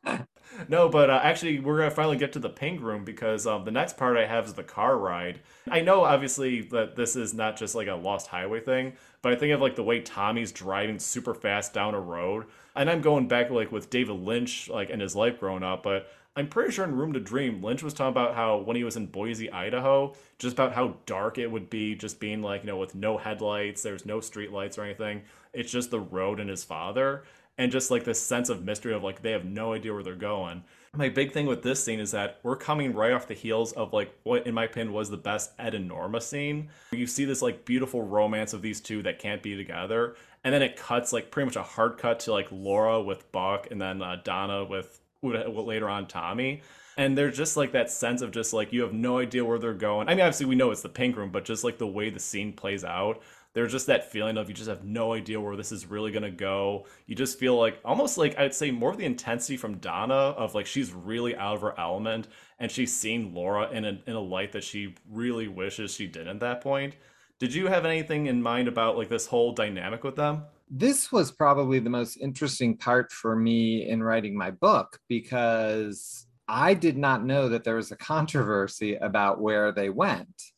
[0.69, 3.71] no, but uh, actually, we're gonna finally get to the pink room because um, the
[3.71, 5.41] next part I have is the car ride.
[5.69, 9.37] I know, obviously, that this is not just like a Lost Highway thing, but I
[9.37, 13.29] think of like the way Tommy's driving super fast down a road, and I'm going
[13.29, 16.85] back like with David Lynch, like in his life growing up, but I'm pretty sure
[16.85, 20.15] in Room to Dream, Lynch was talking about how when he was in Boise, Idaho,
[20.39, 23.83] just about how dark it would be, just being like, you know, with no headlights,
[23.83, 25.23] there's no street lights or anything.
[25.53, 27.25] It's just the road and his father
[27.59, 30.15] and just like this sense of mystery of like they have no idea where they're
[30.15, 30.63] going.
[30.97, 33.93] My big thing with this scene is that we're coming right off the heels of
[33.93, 36.69] like what in my opinion was the best Ed and Norma scene.
[36.91, 40.63] You see this like beautiful romance of these two that can't be together, and then
[40.63, 44.03] it cuts like pretty much a hard cut to like Laura with Buck and then
[44.03, 46.63] uh, Donna with later on Tommy.
[46.97, 49.75] And there's just like that sense of just like you have no idea where they're
[49.75, 50.09] going.
[50.09, 52.19] I mean, obviously we know it's the pink room, but just like the way the
[52.19, 55.73] scene plays out, there's just that feeling of you just have no idea where this
[55.73, 56.87] is really gonna go.
[57.07, 60.55] You just feel like almost like I'd say more of the intensity from Donna of
[60.55, 64.21] like she's really out of her element and she's seen Laura in a in a
[64.21, 66.95] light that she really wishes she didn't at that point.
[67.41, 70.45] Did you have anything in mind about like this whole dynamic with them?
[70.71, 76.75] This was probably the most interesting part for me in writing my book because I
[76.75, 80.53] did not know that there was a controversy about where they went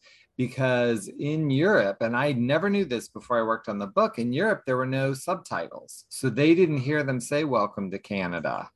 [0.46, 4.32] because in Europe, and I never knew this before I worked on the book, in
[4.32, 6.04] Europe, there were no subtitles.
[6.08, 8.68] So they didn't hear them say, Welcome to Canada.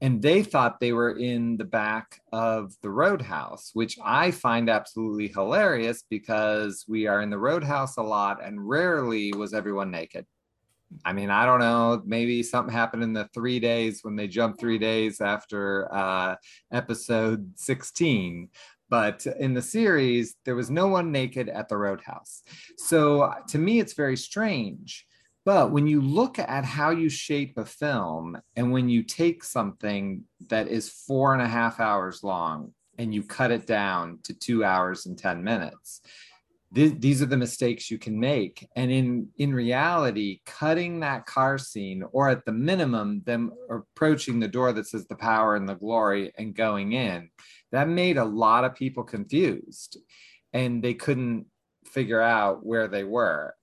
[0.00, 5.26] And they thought they were in the back of the Roadhouse, which I find absolutely
[5.26, 10.26] hilarious because we are in the Roadhouse a lot and rarely was everyone naked.
[11.04, 12.02] I mean, I don't know.
[12.04, 16.36] Maybe something happened in the three days when they jumped three days after uh,
[16.72, 18.48] episode 16
[18.90, 22.42] but in the series there was no one naked at the roadhouse.
[22.76, 25.06] So to me it's very strange
[25.44, 30.24] but when you look at how you shape a film and when you take something
[30.48, 34.64] that is four and a half hours long and you cut it down to two
[34.64, 36.02] hours and 10 minutes
[36.74, 38.68] th- these are the mistakes you can make.
[38.76, 44.48] And in in reality cutting that car scene or at the minimum them approaching the
[44.48, 47.30] door that says the power and the glory and going in
[47.72, 49.98] that made a lot of people confused
[50.52, 51.46] and they couldn't
[51.84, 53.54] figure out where they were.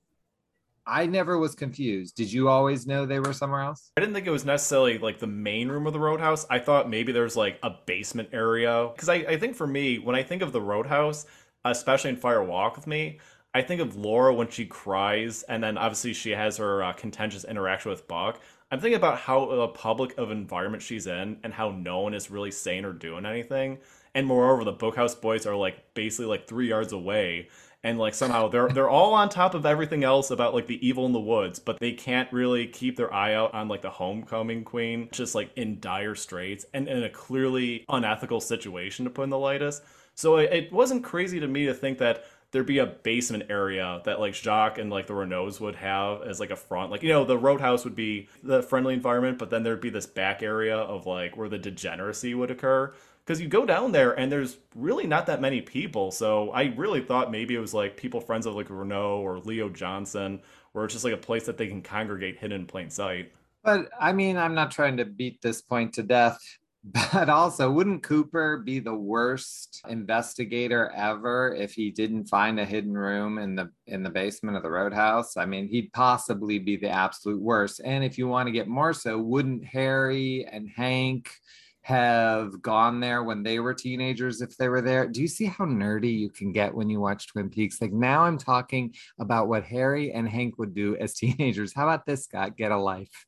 [0.85, 2.15] I never was confused.
[2.15, 3.91] Did you always know they were somewhere else?
[3.97, 6.45] I didn't think it was necessarily like the main room of the Roadhouse.
[6.49, 8.89] I thought maybe there's like a basement area.
[8.93, 11.25] Because I, I think for me, when I think of the Roadhouse,
[11.65, 13.19] especially in Fire Walk with Me,
[13.53, 17.43] I think of Laura when she cries, and then obviously she has her uh, contentious
[17.43, 18.39] interaction with Buck.
[18.71, 22.31] I'm thinking about how uh, public of environment she's in, and how no one is
[22.31, 23.79] really saying or doing anything
[24.17, 27.49] and moreover the bookhouse boys are like basically like three yards away.
[27.83, 31.05] And like somehow they're they're all on top of everything else about like the evil
[31.05, 34.63] in the woods but they can't really keep their eye out on like the homecoming
[34.63, 39.29] queen just like in dire straits and in a clearly unethical situation to put in
[39.29, 39.83] the lightest.
[40.15, 44.01] So it, it wasn't crazy to me to think that there'd be a basement area
[44.05, 46.91] that like Jacques and like the Renaults would have as like a front.
[46.91, 50.07] Like, you know, the Roadhouse would be the friendly environment, but then there'd be this
[50.07, 52.93] back area of like where the degeneracy would occur
[53.27, 56.11] because you go down there and there's really not that many people.
[56.11, 59.67] So I really thought maybe it was like people friends of like Renault or Leo
[59.67, 60.39] Johnson,
[60.71, 63.33] where it's just like a place that they can congregate hidden in plain sight.
[63.65, 66.39] But I mean, I'm not trying to beat this point to death,
[67.11, 72.93] but also, wouldn't Cooper be the worst investigator ever if he didn't find a hidden
[72.93, 75.35] room in the in the basement of the Roadhouse?
[75.35, 77.81] I mean, he'd possibly be the absolute worst.
[77.83, 81.29] And if you want to get more so, wouldn't Harry and Hank
[81.87, 85.07] have gone there when they were teenagers if they were there.
[85.07, 87.81] Do you see how nerdy you can get when you watch Twin Peaks?
[87.81, 91.73] Like now I'm talking about what Harry and Hank would do as teenagers.
[91.73, 92.57] How about this, Scott?
[92.57, 93.25] Get a life.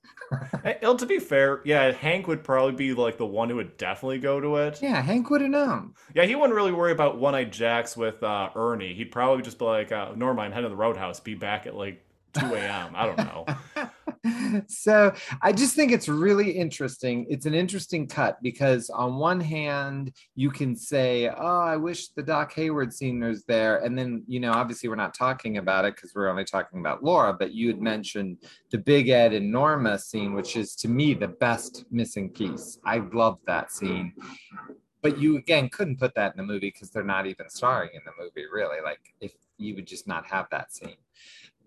[0.82, 4.19] well, to be fair, yeah, Hank would probably be like the one who would definitely
[4.19, 4.82] go to it.
[4.82, 5.93] Yeah, Hank would have known.
[6.13, 8.93] Yeah, he wouldn't really worry about one eyed Jacks with uh, Ernie.
[8.93, 11.76] He'd probably just be like, uh, Norma, I'm heading to the Roadhouse, be back at
[11.76, 12.94] like 2 a.m.
[12.96, 13.46] I don't know.
[14.68, 17.26] so I just think it's really interesting.
[17.30, 22.24] It's an interesting cut because on one hand, you can say, Oh, I wish the
[22.24, 23.78] Doc Hayward scene was there.
[23.78, 27.04] And then, you know, obviously we're not talking about it because we're only talking about
[27.04, 28.38] Laura, but you had mentioned
[28.72, 32.78] the Big Ed and Norma scene, which is to me the best missing piece.
[32.86, 34.13] I love that scene.
[35.02, 38.02] But you again couldn't put that in the movie because they're not even starring in
[38.06, 38.82] the movie, really.
[38.84, 40.96] Like if you would just not have that scene.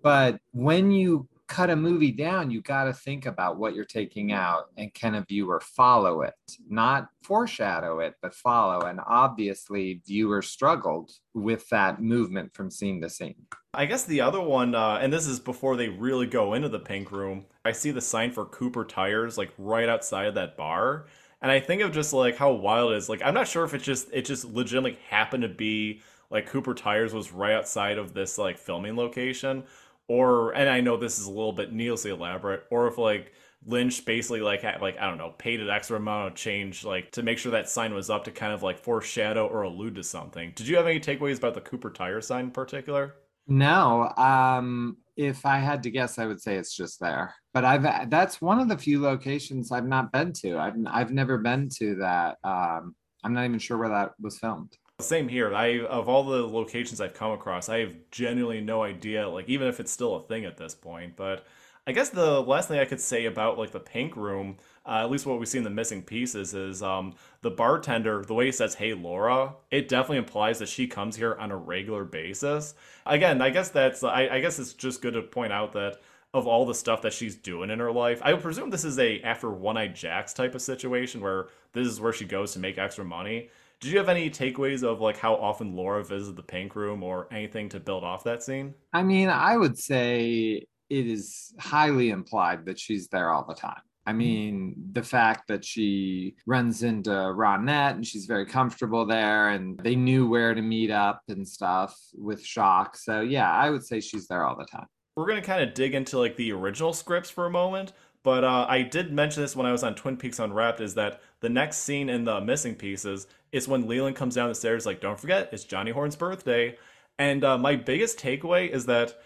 [0.02, 4.32] But when you cut a movie down, you got to think about what you're taking
[4.32, 6.32] out and can a viewer follow it?
[6.68, 8.86] Not foreshadow it, but follow.
[8.86, 13.34] And obviously, viewers struggled with that movement from scene to scene.
[13.74, 16.78] I guess the other one, uh, and this is before they really go into the
[16.78, 21.06] pink room, I see the sign for Cooper Tires like right outside of that bar.
[21.42, 23.10] And I think of just like how wild it is.
[23.10, 26.72] Like, I'm not sure if it just, it just legitimately happened to be like Cooper
[26.72, 29.64] Tires was right outside of this like filming location
[30.08, 33.32] or and I know this is a little bit needlessly elaborate, or if like
[33.64, 37.12] Lynch basically like had, like I don't know paid an extra amount of change like
[37.12, 40.02] to make sure that sign was up to kind of like foreshadow or allude to
[40.02, 40.52] something.
[40.54, 43.14] Did you have any takeaways about the Cooper Tire sign in particular?
[43.46, 44.08] No.
[44.16, 47.34] Um, if I had to guess, I would say it's just there.
[47.52, 50.58] But I've that's one of the few locations I've not been to.
[50.58, 52.38] I've I've never been to that.
[52.44, 54.76] Um, I'm not even sure where that was filmed.
[55.02, 55.54] Same here.
[55.54, 59.28] I of all the locations I've come across, I have genuinely no idea.
[59.28, 61.44] Like even if it's still a thing at this point, but
[61.86, 65.10] I guess the last thing I could say about like the pink room, uh, at
[65.10, 68.52] least what we see in the missing pieces is um, the bartender, the way he
[68.52, 72.74] says, hey, Laura, it definitely implies that she comes here on a regular basis.
[73.04, 76.00] Again, I guess that's, I, I guess it's just good to point out that
[76.34, 79.20] of all the stuff that she's doing in her life, I presume this is a
[79.22, 82.78] after One Eye Jacks type of situation where this is where she goes to make
[82.78, 83.50] extra money.
[83.82, 87.26] Did you have any takeaways of like how often Laura visited the pink room or
[87.32, 88.74] anything to build off that scene?
[88.92, 93.80] I mean, I would say it is highly implied that she's there all the time.
[94.06, 99.78] I mean, the fact that she runs into Ronette and she's very comfortable there, and
[99.78, 102.96] they knew where to meet up and stuff with Jacques.
[102.96, 104.86] So, yeah, I would say she's there all the time.
[105.16, 108.44] We're going to kind of dig into like the original scripts for a moment, but
[108.44, 111.50] uh, I did mention this when I was on Twin Peaks Unwrapped is that the
[111.50, 115.20] next scene in the missing pieces is when Leland comes down the stairs, like, don't
[115.20, 116.78] forget, it's Johnny Horn's birthday.
[117.18, 119.20] And uh, my biggest takeaway is that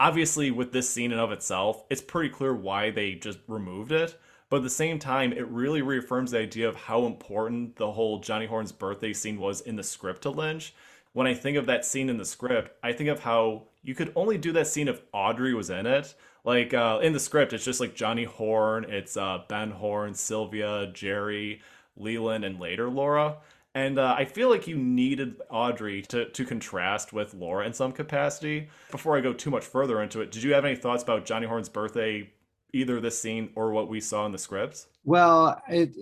[0.00, 4.18] obviously with this scene in of itself, it's pretty clear why they just removed it.
[4.48, 8.20] But at the same time, it really reaffirms the idea of how important the whole
[8.20, 10.72] Johnny Horn's birthday scene was in the script to Lynch.
[11.14, 14.12] When I think of that scene in the script, I think of how you could
[14.14, 16.14] only do that scene if Audrey was in it.
[16.46, 20.86] Like uh, in the script, it's just like Johnny Horn, it's uh, Ben Horn, Sylvia,
[20.94, 21.60] Jerry,
[21.96, 23.38] Leland, and later Laura.
[23.74, 27.90] And uh, I feel like you needed Audrey to, to contrast with Laura in some
[27.90, 28.68] capacity.
[28.92, 31.48] Before I go too much further into it, did you have any thoughts about Johnny
[31.48, 32.30] Horn's birthday,
[32.72, 34.88] either this scene or what we saw in the scripts?
[35.04, 35.94] Well, it,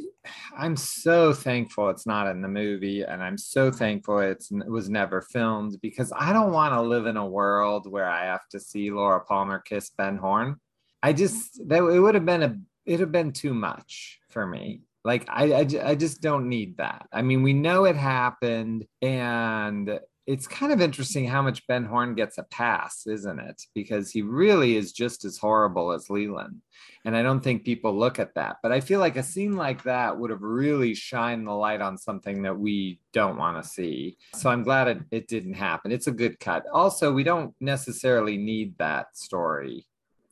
[0.57, 5.21] I'm so thankful it's not in the movie, and I'm so thankful it was never
[5.21, 8.91] filmed because I don't want to live in a world where I have to see
[8.91, 10.57] Laura Palmer kiss Ben Horn.
[11.03, 12.57] I just that it would have been a
[12.87, 14.83] it have been too much for me.
[15.05, 17.07] Like I, I, I just don't need that.
[17.13, 22.15] I mean, we know it happened, and it's kind of interesting how much Ben Horn
[22.15, 23.63] gets a pass, isn't it?
[23.75, 26.63] Because he really is just as horrible as Leland.
[27.05, 28.57] And I don't think people look at that.
[28.63, 31.99] But I feel like a scene like that would have really shined the light on
[31.99, 34.17] something that we don't want to see.
[34.35, 35.93] So I'm glad it, it didn't happen.
[35.93, 36.65] It's a good cut.
[36.73, 39.87] Also, we don't necessarily need that story,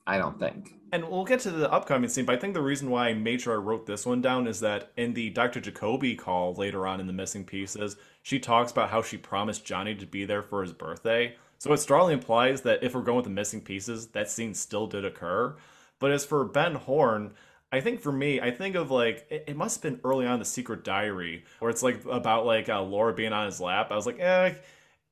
[0.07, 0.75] I don't think.
[0.93, 3.41] And we'll get to the upcoming scene, but I think the reason why I made
[3.41, 5.61] sure I wrote this one down is that in the Dr.
[5.61, 9.95] Jacoby call later on in the missing pieces, she talks about how she promised Johnny
[9.95, 11.35] to be there for his birthday.
[11.59, 14.87] So it strongly implies that if we're going with the missing pieces, that scene still
[14.87, 15.57] did occur.
[15.99, 17.33] But as for Ben Horn,
[17.71, 20.41] I think for me, I think of like it, it must have been early on
[20.41, 23.89] the Secret Diary, where it's like about like uh, Laura being on his lap.
[23.91, 24.55] I was like, eh,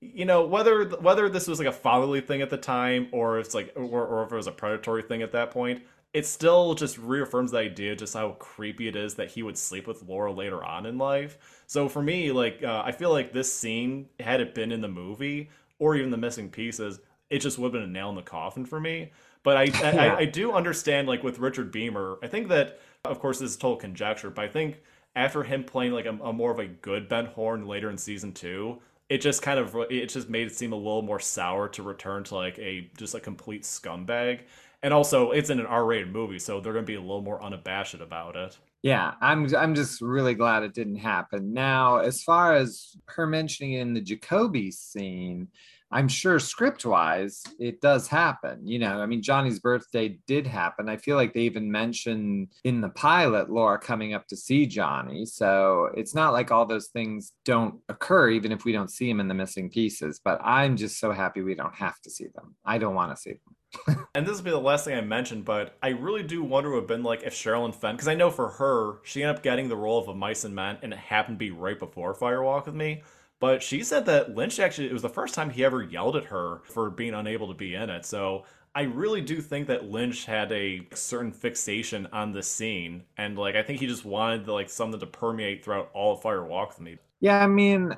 [0.00, 3.54] you know whether whether this was like a fatherly thing at the time or it's
[3.54, 5.82] like or, or if it was a predatory thing at that point
[6.12, 9.86] it still just reaffirms the idea just how creepy it is that he would sleep
[9.86, 11.62] with laura later on in life.
[11.66, 14.88] So for me like uh, i feel like this scene had it been in the
[14.88, 18.22] movie or even the missing pieces it just would have been a nail in the
[18.22, 19.12] coffin for me.
[19.44, 23.38] But I, I, I do understand like with richard beymer i think that of course
[23.38, 24.80] this is total conjecture but i think
[25.16, 28.32] after him playing like a, a more of a good ben horn later in season
[28.32, 28.80] two
[29.10, 32.22] it just kind of it just made it seem a little more sour to return
[32.24, 34.42] to like a just a complete scumbag.
[34.82, 37.42] And also it's in an r-rated movie so they're going to be a little more
[37.42, 38.56] unabashed about it.
[38.82, 41.52] Yeah i'm i'm just really glad it didn't happen.
[41.52, 45.48] Now as far as her mentioning in the jacoby scene
[45.92, 48.66] I'm sure script wise, it does happen.
[48.66, 50.88] You know, I mean, Johnny's birthday did happen.
[50.88, 55.26] I feel like they even mentioned in the pilot Laura coming up to see Johnny.
[55.26, 59.20] So it's not like all those things don't occur, even if we don't see him
[59.20, 60.20] in the missing pieces.
[60.22, 62.54] But I'm just so happy we don't have to see them.
[62.64, 64.06] I don't want to see them.
[64.14, 66.80] and this will be the last thing I mentioned, but I really do wonder what
[66.80, 69.68] have been like if Sherilyn Fenn, because I know for her, she ended up getting
[69.68, 72.42] the role of a mice and men, and it happened to be right before Fire
[72.42, 73.02] Walk with Me.
[73.40, 76.24] But she said that Lynch actually, it was the first time he ever yelled at
[76.24, 78.04] her for being unable to be in it.
[78.04, 83.04] So I really do think that Lynch had a certain fixation on the scene.
[83.16, 86.44] And like, I think he just wanted like something to permeate throughout all of Fire
[86.44, 86.98] Walk with Me.
[87.20, 87.96] Yeah, I mean,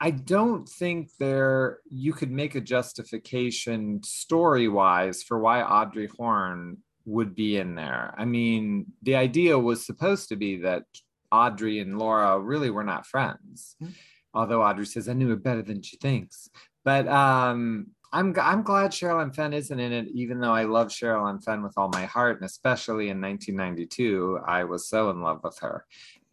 [0.00, 6.76] I don't think there you could make a justification story wise for why Audrey Horn
[7.06, 8.14] would be in there.
[8.18, 10.84] I mean, the idea was supposed to be that
[11.32, 13.76] Audrey and Laura really were not friends.
[13.82, 13.92] Mm-hmm
[14.34, 16.48] although Audrey says I knew her better than she thinks.
[16.84, 21.42] But um, I'm I'm glad Sherilyn Fenn isn't in it, even though I love Sherilyn
[21.42, 25.58] Fenn with all my heart, and especially in 1992, I was so in love with
[25.60, 25.84] her.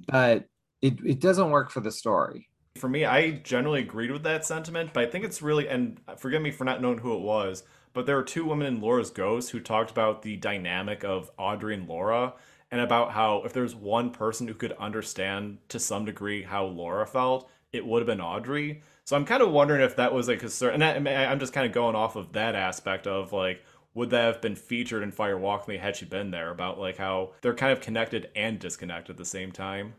[0.07, 0.45] But
[0.81, 2.49] it it doesn't work for the story.
[2.75, 6.41] For me, I generally agreed with that sentiment, but I think it's really and forgive
[6.41, 9.51] me for not knowing who it was, but there were two women in Laura's Ghost
[9.51, 12.33] who talked about the dynamic of Audrey and Laura
[12.71, 17.05] and about how if there's one person who could understand to some degree how Laura
[17.05, 18.81] felt, it would have been Audrey.
[19.05, 21.53] So I'm kind of wondering if that was like a certain, and I, I'm just
[21.53, 23.63] kind of going off of that aspect of like
[23.93, 26.97] would that have been featured in Fire Walk Me had she been there about like
[26.97, 29.95] how they're kind of connected and disconnected at the same time.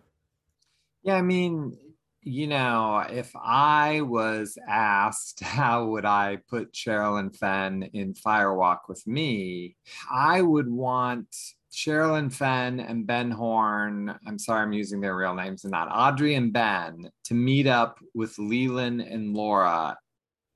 [1.03, 1.77] Yeah, I mean,
[2.23, 9.07] you know, if I was asked how would I put Sherilyn Fenn in Firewalk with
[9.07, 9.77] me,
[10.11, 11.35] I would want
[11.73, 16.35] Sherilyn Fenn and Ben Horn, I'm sorry I'm using their real names and not Audrey
[16.35, 19.97] and Ben, to meet up with Leland and Laura.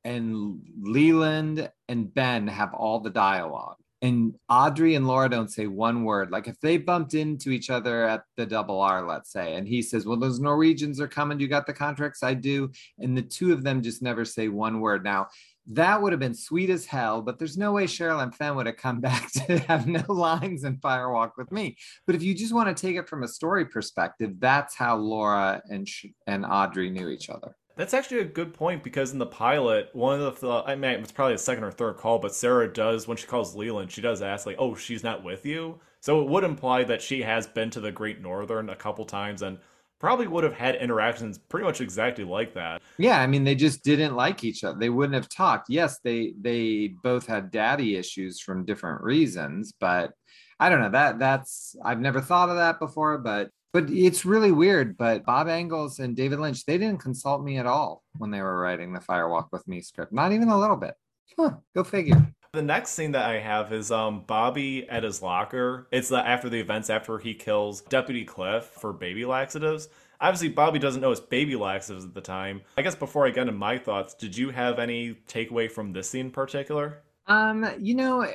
[0.04, 3.76] And Leland and Ben have all the dialogue.
[4.02, 6.30] And Audrey and Laura don't say one word.
[6.30, 9.80] Like if they bumped into each other at the double R, let's say, and he
[9.82, 11.40] says, Well, those Norwegians are coming.
[11.40, 12.22] You got the contracts?
[12.22, 12.70] I do.
[12.98, 15.02] And the two of them just never say one word.
[15.02, 15.28] Now,
[15.68, 18.76] that would have been sweet as hell, but there's no way Sherilyn Fenn would have
[18.76, 21.76] come back to have no lines and Firewalk with me.
[22.06, 25.62] But if you just want to take it from a story perspective, that's how Laura
[25.68, 25.88] and
[26.26, 27.56] and Audrey knew each other.
[27.76, 31.12] That's actually a good point because in the pilot, one of the I mean it's
[31.12, 34.22] probably a second or third call, but Sarah does when she calls Leland, she does
[34.22, 37.70] ask like, "Oh, she's not with you." So it would imply that she has been
[37.70, 39.58] to the Great Northern a couple times and
[39.99, 42.82] probably would have had interactions pretty much exactly like that.
[42.99, 44.78] Yeah, I mean they just didn't like each other.
[44.78, 45.68] They wouldn't have talked.
[45.70, 50.12] Yes, they they both had daddy issues from different reasons, but
[50.59, 50.90] I don't know.
[50.90, 54.97] That that's I've never thought of that before, but but it's really weird.
[54.97, 58.59] But Bob Engels and David Lynch, they didn't consult me at all when they were
[58.59, 60.12] writing the Firewalk with Me script.
[60.12, 60.94] Not even a little bit.
[61.38, 62.34] Huh, go figure.
[62.57, 65.88] The next scene that I have is um Bobby at his locker.
[65.90, 69.90] It's the, after the events after he kills Deputy Cliff for baby laxatives.
[70.22, 72.62] Obviously, Bobby doesn't know it's baby laxatives at the time.
[72.78, 76.09] I guess before I get into my thoughts, did you have any takeaway from this
[76.09, 77.02] scene in particular?
[77.26, 78.26] Um, you know,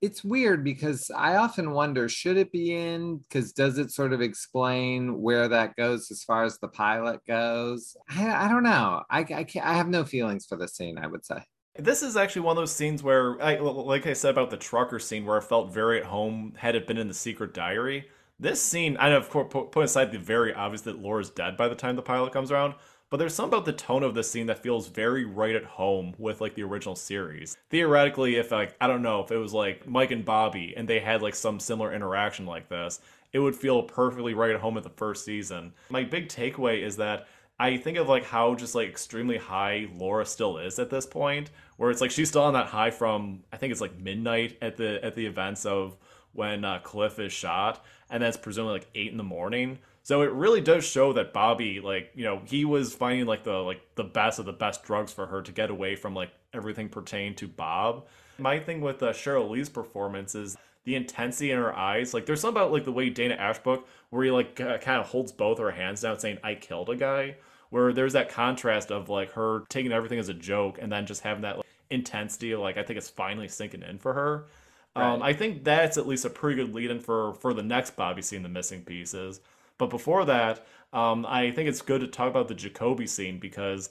[0.00, 4.22] it's weird because I often wonder should it be in because does it sort of
[4.22, 7.94] explain where that goes as far as the pilot goes?
[8.08, 9.02] I, I don't know.
[9.10, 10.96] I I, can't, I have no feelings for the scene.
[10.96, 11.42] I would say.
[11.78, 14.98] This is actually one of those scenes where, I, like I said about the trucker
[14.98, 18.08] scene, where I felt very at home had it been in the secret diary.
[18.38, 21.68] This scene, I know, of course, put aside the very obvious that Laura's dead by
[21.68, 22.74] the time the pilot comes around,
[23.08, 26.14] but there's something about the tone of this scene that feels very right at home
[26.18, 27.56] with like the original series.
[27.70, 31.00] Theoretically, if like I don't know if it was like Mike and Bobby and they
[31.00, 33.00] had like some similar interaction like this,
[33.32, 35.72] it would feel perfectly right at home at the first season.
[35.88, 40.26] My big takeaway is that I think of like how just like extremely high Laura
[40.26, 43.56] still is at this point, where it's like she's still on that high from I
[43.56, 45.96] think it's like midnight at the at the events of
[46.32, 49.78] when uh, Cliff is shot, and that's presumably like eight in the morning.
[50.02, 53.54] So it really does show that Bobby, like, you know, he was finding like the
[53.54, 56.88] like the best of the best drugs for her to get away from like everything
[56.88, 58.06] pertaining to Bob.
[58.38, 62.14] My thing with uh, Sheryl Lee's performance is the intensity in her eyes.
[62.14, 65.32] Like, there's something about like the way Dana Ashbrook, where he like kind of holds
[65.32, 67.36] both her hands down, saying "I killed a guy."
[67.70, 71.22] Where there's that contrast of like her taking everything as a joke and then just
[71.22, 72.54] having that like, intensity.
[72.54, 74.46] Like, I think it's finally sinking in for her.
[74.94, 75.12] Right.
[75.12, 77.96] Um, I think that's at least a pretty good lead in for for the next
[77.96, 79.40] Bobby scene, the missing pieces.
[79.78, 83.90] But before that, um, I think it's good to talk about the Jacoby scene because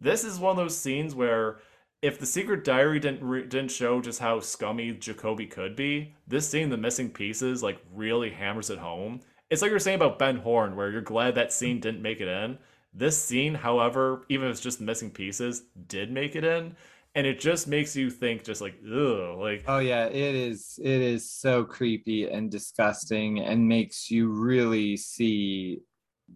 [0.00, 1.58] this is one of those scenes where
[2.02, 6.48] if the secret diary didn't re- didn't show just how scummy Jacoby could be, this
[6.48, 9.20] scene, the missing pieces, like really hammers it home.
[9.50, 12.28] It's like you're saying about Ben Horn, where you're glad that scene didn't make it
[12.28, 12.58] in.
[12.94, 16.76] This scene, however, even if it's just missing pieces, did make it in.
[17.16, 21.00] And it just makes you think just like ugh like oh yeah it is it
[21.00, 25.78] is so creepy and disgusting and makes you really see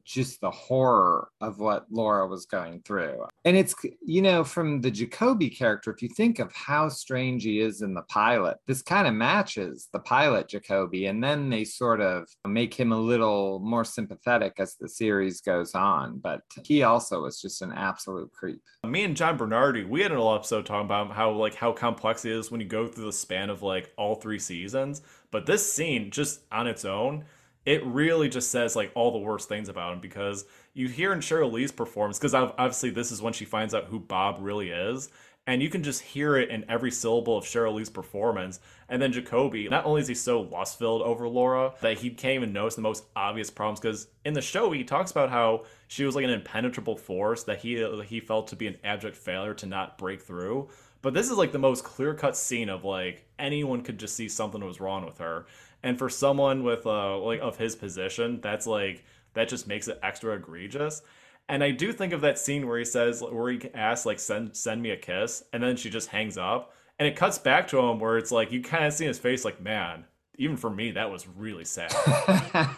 [0.05, 3.24] just the horror of what Laura was going through.
[3.45, 3.74] And it's,
[4.05, 7.95] you know, from the Jacoby character, if you think of how strange he is in
[7.95, 11.07] the pilot, this kind of matches the pilot Jacoby.
[11.07, 15.74] And then they sort of make him a little more sympathetic as the series goes
[15.74, 16.18] on.
[16.18, 18.61] But he also was just an absolute creep.
[18.86, 22.32] Me and John Bernardi, we had an episode talking about how, like, how complex it
[22.32, 25.03] is when you go through the span of, like, all three seasons.
[25.30, 27.24] But this scene, just on its own,
[27.68, 31.20] it really just says like all the worst things about him because you hear in
[31.20, 35.10] Sheryl Lee's performance because obviously this is when she finds out who Bob really is
[35.46, 38.60] and you can just hear it in every syllable of Sheryl Lee's performance.
[38.90, 42.34] And then Jacoby, not only is he so lust filled over Laura that he can't
[42.34, 46.04] even notice the most obvious problems, because in the show he talks about how she
[46.04, 49.54] was like an impenetrable force that he uh, he felt to be an abject failure
[49.54, 50.68] to not break through.
[51.00, 54.28] But this is like the most clear cut scene of like anyone could just see
[54.28, 55.46] something was wrong with her.
[55.83, 59.05] And for someone with uh like of his position, that's like
[59.35, 61.03] that just makes it extra egregious.
[61.49, 64.57] And I do think of that scene where he says where he asks like send
[64.57, 67.79] send me a kiss and then she just hangs up and it cuts back to
[67.79, 70.05] him where it's like you kind of see his face like man
[70.37, 72.68] even for me that was really sad I,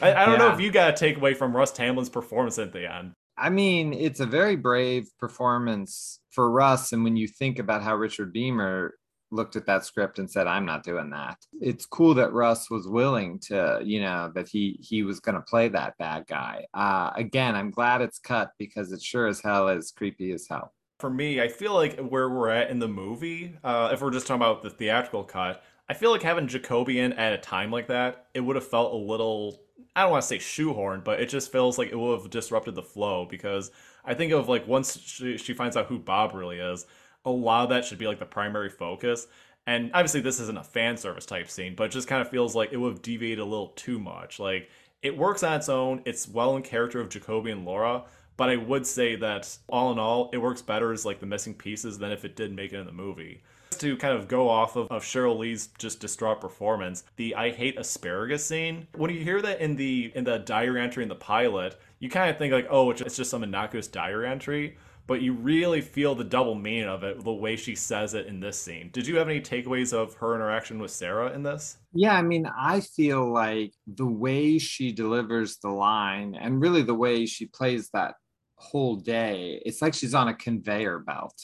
[0.00, 0.36] I, don't yeah.
[0.36, 3.92] know if you got a takeaway from russ Tamblyn's performance at the end i mean
[3.92, 8.90] it's a very brave performance for russ and when you think about how richard beymer
[9.34, 11.38] looked at that script and said, I'm not doing that.
[11.60, 15.42] It's cool that Russ was willing to, you know, that he he was going to
[15.42, 16.66] play that bad guy.
[16.72, 20.72] Uh, again, I'm glad it's cut because it sure as hell is creepy as hell.
[21.00, 24.26] For me, I feel like where we're at in the movie, uh, if we're just
[24.26, 27.88] talking about the theatrical cut, I feel like having Jacoby in at a time like
[27.88, 29.60] that, it would have felt a little
[29.96, 32.74] I don't want to say shoehorned, but it just feels like it would have disrupted
[32.74, 33.70] the flow because
[34.04, 36.86] I think of like once she, she finds out who Bob really is,
[37.24, 39.26] a lot of that should be like the primary focus.
[39.66, 42.54] And obviously, this isn't a fan service type scene, but it just kind of feels
[42.54, 44.38] like it would have deviated a little too much.
[44.38, 44.68] Like
[45.02, 46.02] it works on its own.
[46.04, 48.04] It's well in character of Jacoby and Laura,
[48.36, 51.54] but I would say that all in all, it works better as like the missing
[51.54, 54.48] pieces than if it did make it in the movie Just to kind of go
[54.48, 58.86] off of, of Sheryl Lee's just distraught performance, the I hate asparagus scene.
[58.96, 62.30] When you hear that in the in the diary entry in the pilot, you kind
[62.30, 64.76] of think like, oh, it's just some innocuous diary entry.
[65.06, 68.40] But you really feel the double meaning of it, the way she says it in
[68.40, 68.88] this scene.
[68.92, 71.76] Did you have any takeaways of her interaction with Sarah in this?
[71.92, 76.94] Yeah, I mean, I feel like the way she delivers the line and really the
[76.94, 78.14] way she plays that
[78.56, 81.34] whole day, it's like she's on a conveyor belt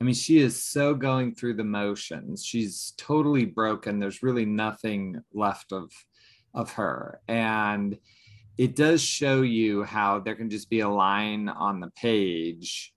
[0.00, 2.44] I mean, she is so going through the motions.
[2.44, 3.98] She's totally broken.
[3.98, 5.92] There's really nothing left of
[6.54, 7.20] of her.
[7.28, 7.98] And
[8.56, 12.92] it does show you how there can just be a line on the page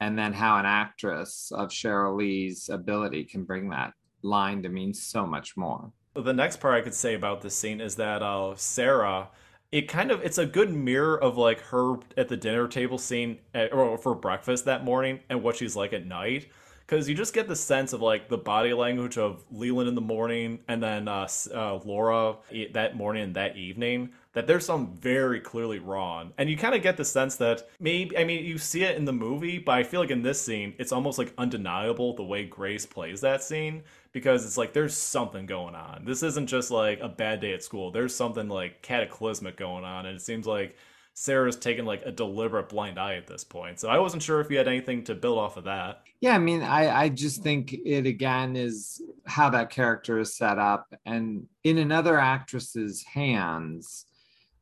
[0.00, 3.92] and then how an actress of Sheryl Lee's ability can bring that
[4.22, 5.92] line to mean so much more.
[6.14, 9.28] The next part I could say about this scene is that uh, Sarah
[9.70, 13.38] it kind of it's a good mirror of like her at the dinner table scene
[13.54, 16.48] at, or for breakfast that morning and what she's like at night
[16.88, 20.00] because you just get the sense of like the body language of Leland in the
[20.00, 22.36] morning and then uh, uh, Laura
[22.72, 26.82] that morning and that evening that there's some very clearly wrong and you kind of
[26.82, 29.82] get the sense that maybe i mean you see it in the movie but i
[29.82, 33.82] feel like in this scene it's almost like undeniable the way grace plays that scene
[34.12, 36.04] because it's like there's something going on.
[36.04, 37.90] This isn't just like a bad day at school.
[37.90, 40.76] There's something like cataclysmic going on, and it seems like
[41.20, 43.80] Sarah's taken like a deliberate blind eye at this point.
[43.80, 46.02] So I wasn't sure if you had anything to build off of that.
[46.20, 50.60] Yeah, I mean, I I just think it again is how that character is set
[50.60, 54.06] up, and in another actress's hands,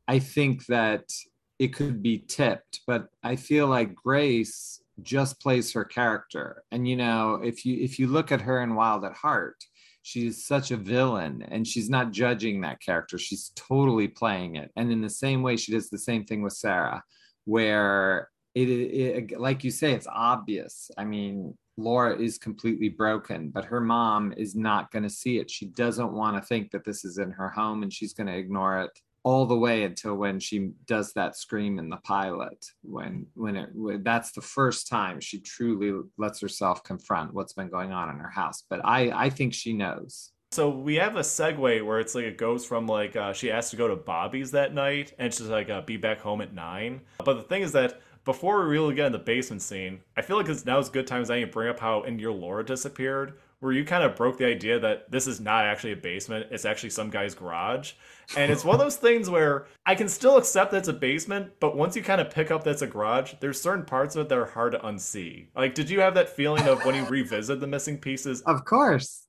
[0.07, 1.13] I think that
[1.59, 2.81] it could be tipped.
[2.87, 7.99] But I feel like Grace just plays her character and you know if you if
[7.99, 9.63] you look at her in wild at heart
[10.07, 13.17] she's such a villain and she's not judging that character.
[13.17, 14.71] She's totally playing it.
[14.77, 17.03] And in the same way she does the same thing with sarah
[17.43, 20.89] where it, it like you say it's obvious.
[20.97, 25.51] I mean laura is completely broken but her mom is not going to see it.
[25.51, 28.37] She doesn't want to think that this is in her home and she's going to
[28.37, 28.97] ignore it
[29.27, 33.69] all the way until when she does that scream in the pilot when when it
[33.73, 38.15] when, that's the first time she truly lets herself confront what's been going on in
[38.15, 42.15] her house but i i think she knows so we have a segue where it's
[42.15, 45.33] like it goes from like uh, she has to go to Bobby's that night and
[45.33, 47.01] she's like uh, be back home at nine.
[47.17, 50.37] But the thing is that before we really get in the basement scene, I feel
[50.37, 52.63] like it's now as good time as any to bring up how in your Laura
[52.63, 56.47] disappeared, where you kind of broke the idea that this is not actually a basement,
[56.51, 57.93] it's actually some guy's garage.
[58.35, 61.53] And it's one of those things where I can still accept that it's a basement,
[61.59, 64.29] but once you kind of pick up that's a garage, there's certain parts of it
[64.29, 65.47] that are hard to unsee.
[65.55, 68.41] Like, did you have that feeling of when you revisit the missing pieces?
[68.41, 69.26] Of course.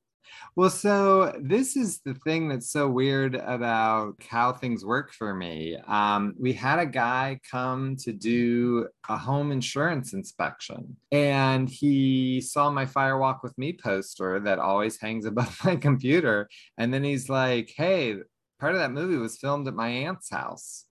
[0.57, 5.77] Well, so this is the thing that's so weird about how things work for me.
[5.87, 12.71] Um, we had a guy come to do a home insurance inspection, and he saw
[12.71, 16.49] my Fire Walk with Me poster that always hangs above my computer.
[16.77, 18.17] And then he's like, Hey,
[18.59, 20.85] part of that movie was filmed at my aunt's house.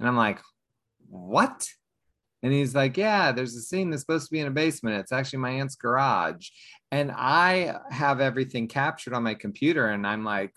[0.00, 0.40] And I'm like,
[1.08, 1.68] What?
[2.46, 5.00] And he's like, Yeah, there's a scene that's supposed to be in a basement.
[5.00, 6.48] It's actually my aunt's garage
[6.90, 10.54] and I have everything captured on my computer, and I'm like,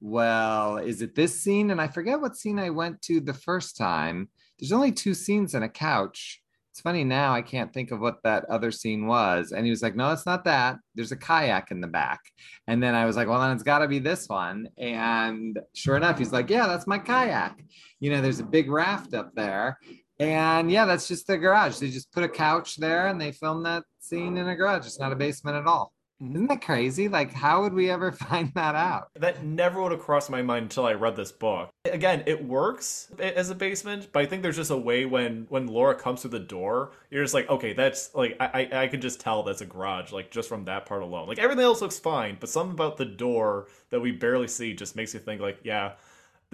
[0.00, 1.70] well, is it this scene?
[1.70, 4.28] And I forget what scene I went to the first time.
[4.58, 6.42] There's only two scenes and a couch.
[6.70, 9.52] It's funny now, I can't think of what that other scene was.
[9.52, 10.76] And he was like, no, it's not that.
[10.94, 12.20] There's a kayak in the back.
[12.66, 14.68] And then I was like, well, then it's got to be this one.
[14.76, 17.64] And sure enough, he's like, yeah, that's my kayak.
[18.00, 19.78] You know, there's a big raft up there.
[20.24, 21.78] And yeah, that's just the garage.
[21.78, 24.86] They just put a couch there and they filmed that scene in a garage.
[24.86, 25.92] It's not a basement at all.
[26.22, 26.34] Mm-hmm.
[26.36, 27.08] Isn't that crazy?
[27.08, 29.08] Like, how would we ever find that out?
[29.16, 31.70] That never would have crossed my mind until I read this book.
[31.84, 35.66] Again, it works as a basement, but I think there's just a way when when
[35.66, 39.00] Laura comes through the door, you're just like, okay, that's like I I, I can
[39.00, 41.28] just tell that's a garage, like just from that part alone.
[41.28, 44.96] Like everything else looks fine, but something about the door that we barely see just
[44.96, 45.92] makes you think like, yeah,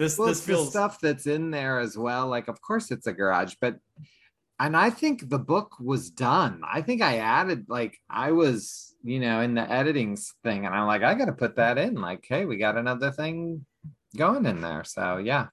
[0.01, 2.27] this well, this feels stuff that's in there as well.
[2.27, 3.77] Like, of course, it's a garage, but
[4.59, 6.61] and I think the book was done.
[6.67, 10.87] I think I added like I was, you know, in the editing thing, and I'm
[10.87, 11.95] like, I got to put that in.
[11.95, 13.65] Like, hey, we got another thing
[14.17, 14.83] going in there.
[14.83, 15.47] So yeah,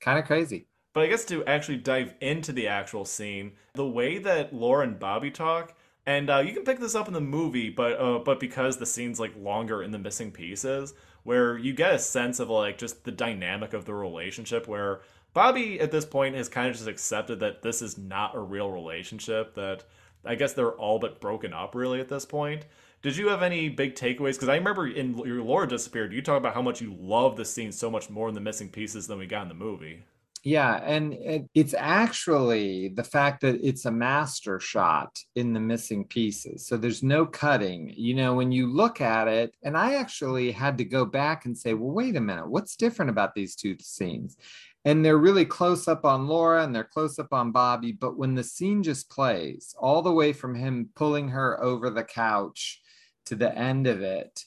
[0.00, 0.66] kind of crazy.
[0.94, 4.98] But I guess to actually dive into the actual scene, the way that Laura and
[4.98, 5.76] Bobby talk,
[6.06, 8.86] and uh, you can pick this up in the movie, but uh, but because the
[8.86, 13.04] scene's like longer in the missing pieces, where you get a sense of like just
[13.04, 15.00] the dynamic of the relationship, where
[15.32, 18.70] Bobby at this point has kind of just accepted that this is not a real
[18.70, 19.54] relationship.
[19.54, 19.84] That
[20.24, 22.66] I guess they're all but broken up really at this point.
[23.02, 24.34] Did you have any big takeaways?
[24.34, 27.46] Because I remember in your Laura disappeared, you talk about how much you love the
[27.46, 30.04] scene so much more in the missing pieces than we got in the movie.
[30.42, 36.04] Yeah, and it, it's actually the fact that it's a master shot in the missing
[36.04, 36.66] pieces.
[36.66, 37.92] So there's no cutting.
[37.94, 41.56] You know, when you look at it, and I actually had to go back and
[41.56, 44.38] say, well, wait a minute, what's different about these two scenes?
[44.86, 47.92] And they're really close up on Laura and they're close up on Bobby.
[47.92, 52.04] But when the scene just plays, all the way from him pulling her over the
[52.04, 52.80] couch
[53.26, 54.42] to the end of it,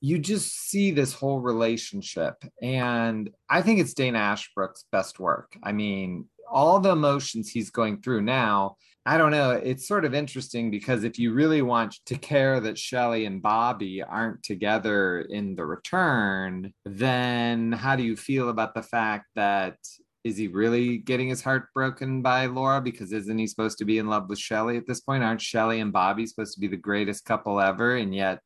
[0.00, 2.36] you just see this whole relationship.
[2.62, 5.56] And I think it's Dana Ashbrook's best work.
[5.62, 9.52] I mean, all the emotions he's going through now, I don't know.
[9.52, 14.02] It's sort of interesting because if you really want to care that Shelley and Bobby
[14.02, 19.76] aren't together in the return, then how do you feel about the fact that
[20.24, 22.82] is he really getting his heart broken by Laura?
[22.82, 25.24] Because isn't he supposed to be in love with Shelley at this point?
[25.24, 27.96] Aren't Shelley and Bobby supposed to be the greatest couple ever?
[27.96, 28.40] And yet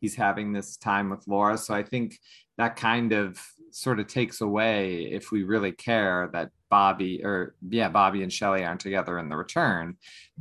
[0.00, 1.58] he's having this time with Laura.
[1.58, 2.18] So I think
[2.56, 3.40] that kind of
[3.70, 8.64] sort of takes away if we really care that Bobby or yeah, Bobby and Shelley
[8.64, 9.96] aren't together in the return.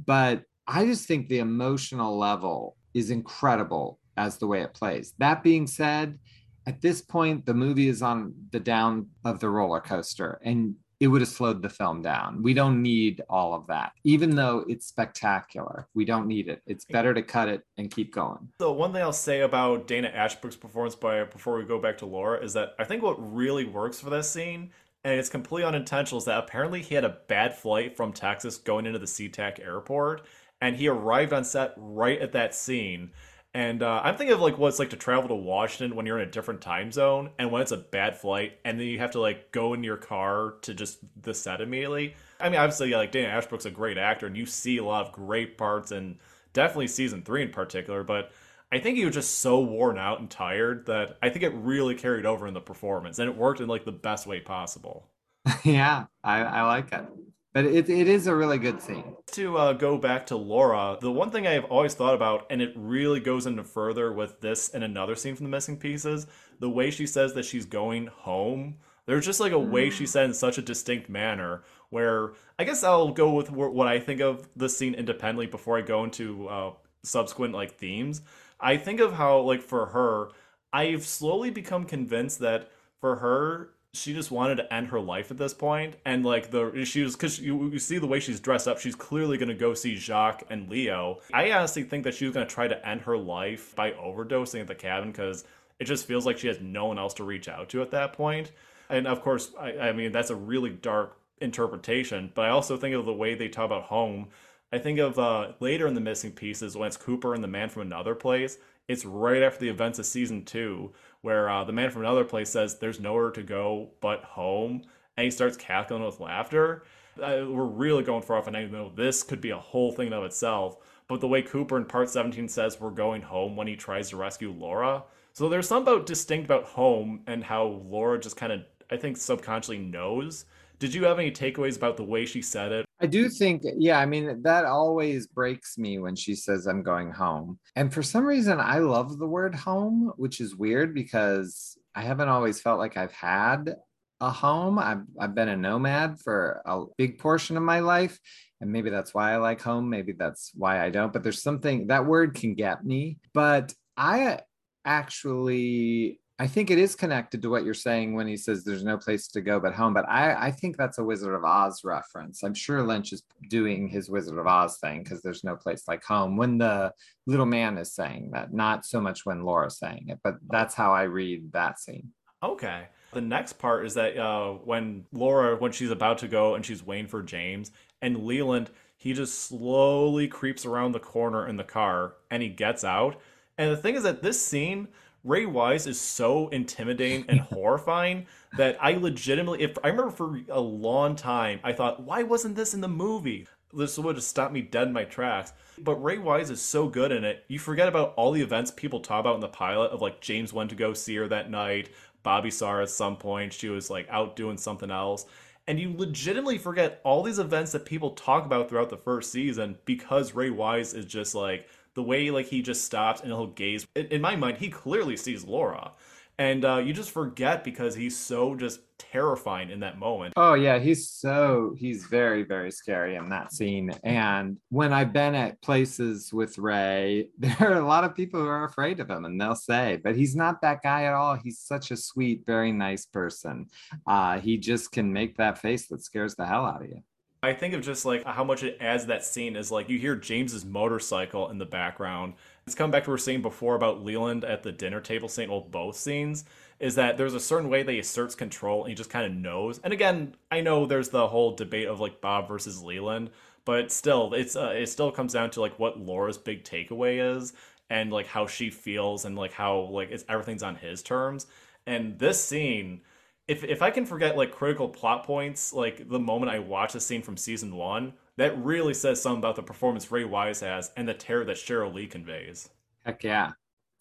[0.05, 5.14] But I just think the emotional level is incredible as the way it plays.
[5.20, 6.18] That being said,
[6.66, 10.39] at this point, the movie is on the down of the roller coaster.
[10.43, 12.41] And it would have slowed the film down.
[12.41, 13.91] We don't need all of that.
[14.04, 16.62] Even though it's spectacular, we don't need it.
[16.66, 18.50] It's better to cut it and keep going.
[18.58, 22.06] The one thing I'll say about Dana Ashbrook's performance by before we go back to
[22.06, 24.72] Laura is that I think what really works for this scene
[25.04, 28.86] and it's completely unintentional is that apparently he had a bad flight from Texas going
[28.86, 30.26] into the SeaTac airport
[30.62, 33.12] and he arrived on set right at that scene
[33.54, 36.20] and uh, I'm thinking of like what it's like to travel to Washington when you're
[36.20, 39.12] in a different time zone and when it's a bad flight and then you have
[39.12, 42.16] to like go in your car to just the set immediately.
[42.39, 45.12] I mean, obviously, like Dana Ashbrook's a great actor and you see a lot of
[45.14, 46.18] great parts and
[46.54, 48.32] definitely season three in particular, but
[48.72, 51.95] I think he was just so worn out and tired that I think it really
[51.95, 55.08] carried over in the performance and it worked in like the best way possible.
[55.64, 57.06] yeah, I, I like it
[57.54, 59.16] but it, it is a really good scene.
[59.34, 62.74] To uh, go back to Laura, the one thing I've always thought about, and it
[62.76, 66.28] really goes into further with this and another scene from the missing pieces,
[66.60, 68.76] the way she says that she's going home.
[69.06, 72.84] There's just like a way she said in such a distinct manner where I guess
[72.84, 76.72] I'll go with what I think of the scene independently before I go into uh,
[77.04, 78.22] subsequent like themes.
[78.60, 80.30] I think of how like for her,
[80.74, 82.70] I've slowly become convinced that
[83.00, 86.84] for her she just wanted to end her life at this point and like the
[86.86, 89.56] she was because you, you see the way she's dressed up she's clearly going to
[89.56, 91.20] go see jacques and leo.
[91.34, 94.62] I honestly think that she was going to try to end her life by overdosing
[94.62, 95.46] at the cabin because
[95.80, 98.14] it just feels like she has no one else to reach out to at that
[98.14, 98.52] point.
[98.90, 102.96] And of course I, I mean that's a really dark interpretation but i also think
[102.96, 104.28] of the way they talk about home.
[104.72, 107.70] I think of uh, later in the missing pieces when it's cooper and the man
[107.70, 108.58] from another place
[108.88, 112.49] it's right after the events of season two where uh, the man from another place
[112.49, 114.84] says there's nowhere to go but home,
[115.15, 116.84] and he starts cackling with laughter.
[117.18, 120.24] Uh, we're really going far off, I know this could be a whole thing of
[120.24, 120.78] itself.
[121.07, 124.18] But the way Cooper in part 17 says we're going home when he tries to
[124.18, 125.03] rescue Laura.
[125.34, 128.61] So there's something about distinct about home and how Laura just kind of,
[128.91, 130.45] I think, subconsciously knows.
[130.80, 133.99] Did you have any takeaways about the way she said it I do think, yeah,
[133.99, 137.59] I mean, that always breaks me when she says, I'm going home.
[137.75, 142.30] And for some reason, I love the word home, which is weird because I haven't
[142.30, 143.75] always felt like I've had
[144.19, 144.80] a home.
[144.80, 148.19] I've, I've been a nomad for a big portion of my life.
[148.61, 149.91] And maybe that's why I like home.
[149.91, 151.13] Maybe that's why I don't.
[151.13, 153.19] But there's something that word can get me.
[153.32, 154.39] But I
[154.86, 158.96] actually I think it is connected to what you're saying when he says there's no
[158.96, 159.96] place to go but home.
[159.96, 162.44] But I, I think that's a Wizard of Oz reference.
[162.44, 166.04] I'm sure Lynch is doing his Wizard of Oz thing because there's no place like
[166.04, 166.94] home when the
[167.26, 170.94] little man is saying that, not so much when Laura's saying it, but that's how
[170.94, 172.12] I read that scene.
[172.44, 172.88] Okay.
[173.14, 176.86] The next part is that uh, when Laura, when she's about to go and she's
[176.86, 177.72] waiting for James,
[178.02, 182.84] and Leland, he just slowly creeps around the corner in the car and he gets
[182.84, 183.20] out.
[183.58, 184.88] And the thing is that this scene,
[185.28, 188.25] Ray Wise is so intimidating and horrifying
[188.57, 192.73] that I legitimately, if I remember for a long time, I thought, why wasn't this
[192.73, 193.47] in the movie?
[193.73, 195.53] this would have stopped me dead in my tracks.
[195.78, 197.43] But Ray Wise is so good in it.
[197.47, 200.53] You forget about all the events people talk about in the pilot of like James
[200.53, 201.89] went to go see her that night.
[202.23, 203.53] Bobby saw her at some point.
[203.53, 205.25] She was like out doing something else.
[205.67, 209.78] And you legitimately forget all these events that people talk about throughout the first season
[209.84, 211.67] because Ray Wise is just like
[211.98, 213.88] the way like he just stops and he'll gaze.
[213.95, 215.93] In, my mind, he clearly sees Laura.
[216.38, 220.36] And uh, you just forget because he's so just terrifying in that moment.
[220.38, 223.91] Oh yeah, he's so he's very very scary in that scene.
[224.04, 228.45] And when I've been at places with Ray, there are a lot of people who
[228.45, 231.34] are afraid of him, and they'll say, "But he's not that guy at all.
[231.34, 233.66] He's such a sweet, very nice person.
[234.06, 237.02] Uh, he just can make that face that scares the hell out of you."
[237.48, 240.18] I think of just like how much it adds that scene is like you hear
[240.18, 242.34] James's motorcycle in the background.
[242.66, 245.30] It's come back to what we are saying before about Leland at the dinner table
[245.30, 246.43] scene, well, both scenes,
[246.82, 249.32] is that there's a certain way that he asserts control and he just kind of
[249.32, 249.80] knows.
[249.82, 253.30] And again, I know there's the whole debate of like Bob versus Leland,
[253.64, 257.54] but still, it's uh, it still comes down to like what Laura's big takeaway is
[257.89, 261.48] and like how she feels and like how like it's everything's on his terms.
[261.86, 263.00] And this scene
[263.48, 267.00] if if I can forget like critical plot points, like the moment I watch a
[267.00, 271.08] scene from season one, that really says something about the performance Ray Wise has and
[271.08, 272.70] the terror that Sheryl Lee conveys.
[273.06, 273.52] Heck yeah,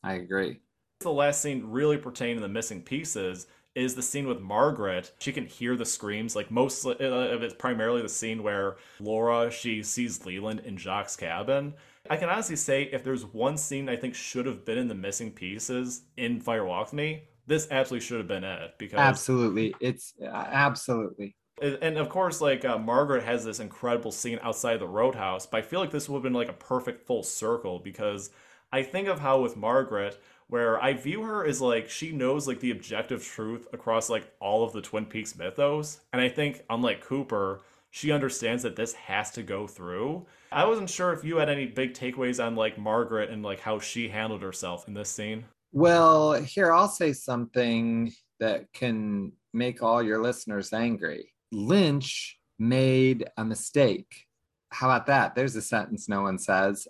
[0.02, 0.60] I agree.
[1.00, 5.12] The last scene really pertaining to the missing pieces is the scene with Margaret.
[5.18, 6.34] She can hear the screams.
[6.34, 11.18] Like most uh, of it's primarily the scene where Laura she sees Leland in Jacques'
[11.18, 11.74] cabin.
[12.08, 14.94] I can honestly say if there's one scene I think should have been in the
[14.94, 19.74] missing pieces in Fire Walk with Me, this absolutely should have been it because absolutely.
[19.80, 21.36] It's uh, absolutely.
[21.60, 25.62] And of course like uh, margaret has this incredible scene outside the roadhouse but i
[25.62, 28.28] feel like this would have been like a perfect full circle because
[28.72, 32.60] i think of how with margaret where i view her as like she knows like
[32.60, 36.00] the objective truth across like all of the twin peaks mythos.
[36.12, 40.26] And i think unlike cooper she understands that this has to go through.
[40.52, 43.78] I wasn't sure if you had any big takeaways on like margaret and like how
[43.78, 48.10] she handled herself in this scene well, here I'll say something
[48.40, 51.34] that can make all your listeners angry.
[51.52, 54.24] Lynch made a mistake.
[54.70, 55.34] How about that?
[55.34, 56.88] There's a sentence no one says.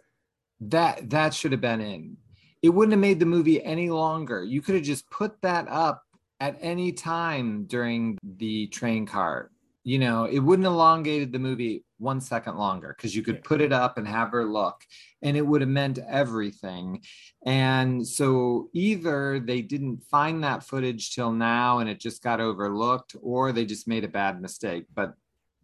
[0.60, 2.16] That that should have been in.
[2.62, 4.44] It wouldn't have made the movie any longer.
[4.44, 6.04] You could have just put that up
[6.38, 9.50] at any time during the train car.
[9.82, 13.72] You know, it wouldn't elongated the movie one second longer because you could put it
[13.72, 14.82] up and have her look
[15.22, 17.02] and it would have meant everything.
[17.44, 23.16] And so either they didn't find that footage till now and it just got overlooked
[23.22, 25.14] or they just made a bad mistake but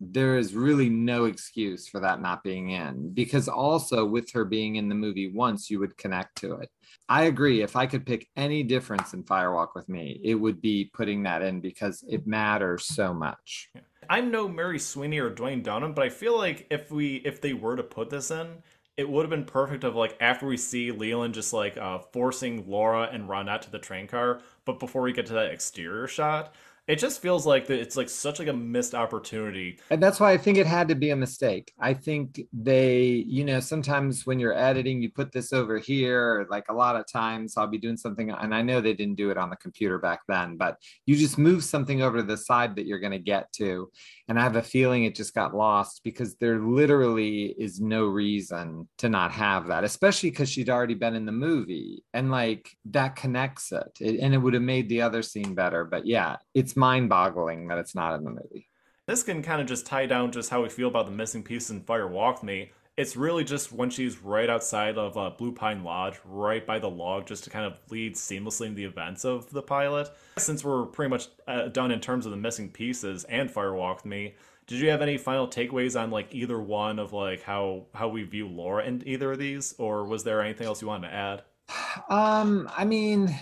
[0.04, 4.74] there is really no excuse for that not being in because also with her being
[4.74, 6.68] in the movie once you would connect to it.
[7.08, 10.90] I agree if i could pick any difference in firewalk with me it would be
[10.92, 13.70] putting that in because it matters so much
[14.12, 17.54] i'm no mary sweeney or Duwayne dunham but i feel like if we if they
[17.54, 18.62] were to put this in
[18.98, 22.68] it would have been perfect of like after we see leland just like uh, forcing
[22.68, 26.54] laura and ronette to the train car but before we get to that exterior shot
[26.88, 29.78] it just feels like that it's like such like a missed opportunity.
[29.90, 31.72] And that's why i think it had to be a mistake.
[31.78, 36.64] I think they you know sometimes when you're editing you put this over here like
[36.68, 39.38] a lot of times i'll be doing something and i know they didn't do it
[39.38, 40.76] on the computer back then but
[41.06, 43.90] you just move something over to the side that you're going to get to
[44.28, 48.88] and i have a feeling it just got lost because there literally is no reason
[48.98, 53.16] to not have that especially because she'd already been in the movie and like that
[53.16, 53.90] connects it.
[54.00, 57.68] it and it would have made the other scene better but yeah it's mind boggling
[57.68, 58.68] that it's not in the movie.
[59.06, 61.70] This can kind of just tie down just how we feel about the missing piece
[61.70, 62.70] in Fire Walk with Me.
[62.96, 66.90] It's really just when she's right outside of uh, Blue Pine Lodge, right by the
[66.90, 70.10] log, just to kind of lead seamlessly in the events of the pilot.
[70.36, 73.98] Since we're pretty much uh, done in terms of the missing pieces and Fire Walk
[73.98, 74.34] with Me,
[74.66, 78.24] did you have any final takeaways on like either one of like how how we
[78.24, 81.42] view Laura in either of these, or was there anything else you wanted to add?
[82.08, 83.34] Um, I mean,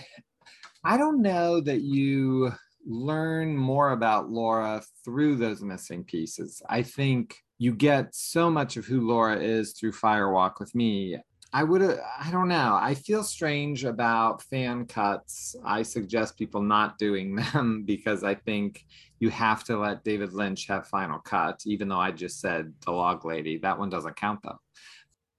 [0.83, 2.51] I don't know that you
[2.85, 6.61] learn more about Laura through those missing pieces.
[6.69, 11.15] I think you get so much of who Laura is through Firewalk with Me.
[11.53, 12.75] I would, I don't know.
[12.81, 15.55] I feel strange about fan cuts.
[15.63, 18.83] I suggest people not doing them because I think
[19.19, 22.93] you have to let David Lynch have final cut, even though I just said the
[22.93, 23.59] log lady.
[23.59, 24.57] That one doesn't count though.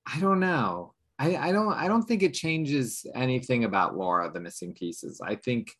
[0.06, 0.94] I don't know.
[1.18, 5.20] I, I don't I don't think it changes anything about Laura, the missing pieces.
[5.20, 5.72] I think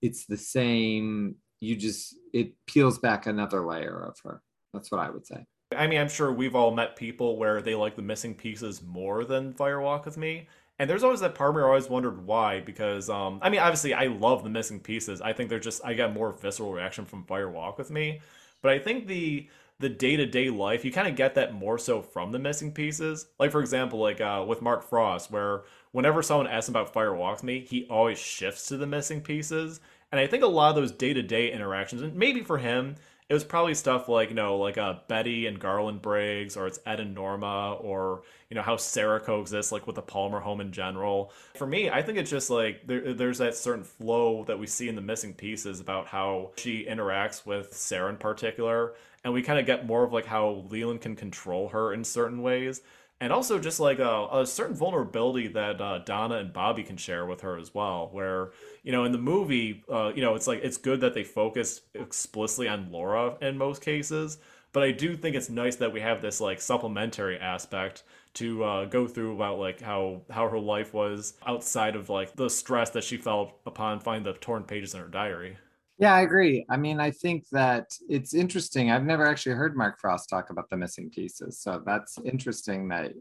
[0.00, 1.34] it's the same.
[1.58, 4.42] You just it peels back another layer of her.
[4.72, 5.44] That's what I would say.
[5.76, 9.24] I mean, I'm sure we've all met people where they like the missing pieces more
[9.24, 10.48] than Firewalk with Me.
[10.78, 13.94] And there's always that part where I always wondered why, because um, I mean, obviously,
[13.94, 15.20] I love the missing pieces.
[15.20, 18.20] I think they're just I got more visceral reaction from Firewalk with Me,
[18.62, 19.48] but I think the
[19.80, 23.52] the day-to-day life you kind of get that more so from the missing pieces like
[23.52, 25.62] for example like uh, with mark frost where
[25.92, 29.80] whenever someone asks about fire walk with me he always shifts to the missing pieces
[30.10, 32.96] and i think a lot of those day-to-day interactions and maybe for him
[33.28, 36.78] it was probably stuff like you know like uh, betty and garland briggs or it's
[36.86, 40.72] ed and norma or you know how sarah coexists like with the palmer home in
[40.72, 41.32] general.
[41.54, 44.88] For me i think it's just like there, there's that certain flow that we see
[44.88, 49.58] in the missing pieces about how she interacts with sarah in particular and we kind
[49.58, 52.80] of get more of like how leland can control her in certain ways
[53.20, 57.26] and also just like a, a certain vulnerability that uh, Donna and Bobby can share
[57.26, 58.08] with her as well.
[58.12, 58.50] Where
[58.82, 61.82] you know in the movie, uh, you know it's like it's good that they focus
[61.94, 64.38] explicitly on Laura in most cases,
[64.72, 68.04] but I do think it's nice that we have this like supplementary aspect
[68.34, 72.48] to uh, go through about like how how her life was outside of like the
[72.48, 75.56] stress that she felt upon finding the torn pages in her diary.
[75.98, 76.64] Yeah, I agree.
[76.70, 78.90] I mean, I think that it's interesting.
[78.90, 81.60] I've never actually heard Mark Frost talk about the missing pieces.
[81.60, 83.14] So that's interesting that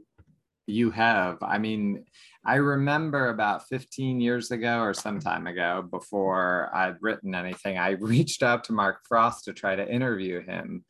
[0.68, 1.38] you have.
[1.42, 2.06] I mean,
[2.46, 7.90] I remember about 15 years ago or some time ago, before I'd written anything, I
[8.00, 10.86] reached out to Mark Frost to try to interview him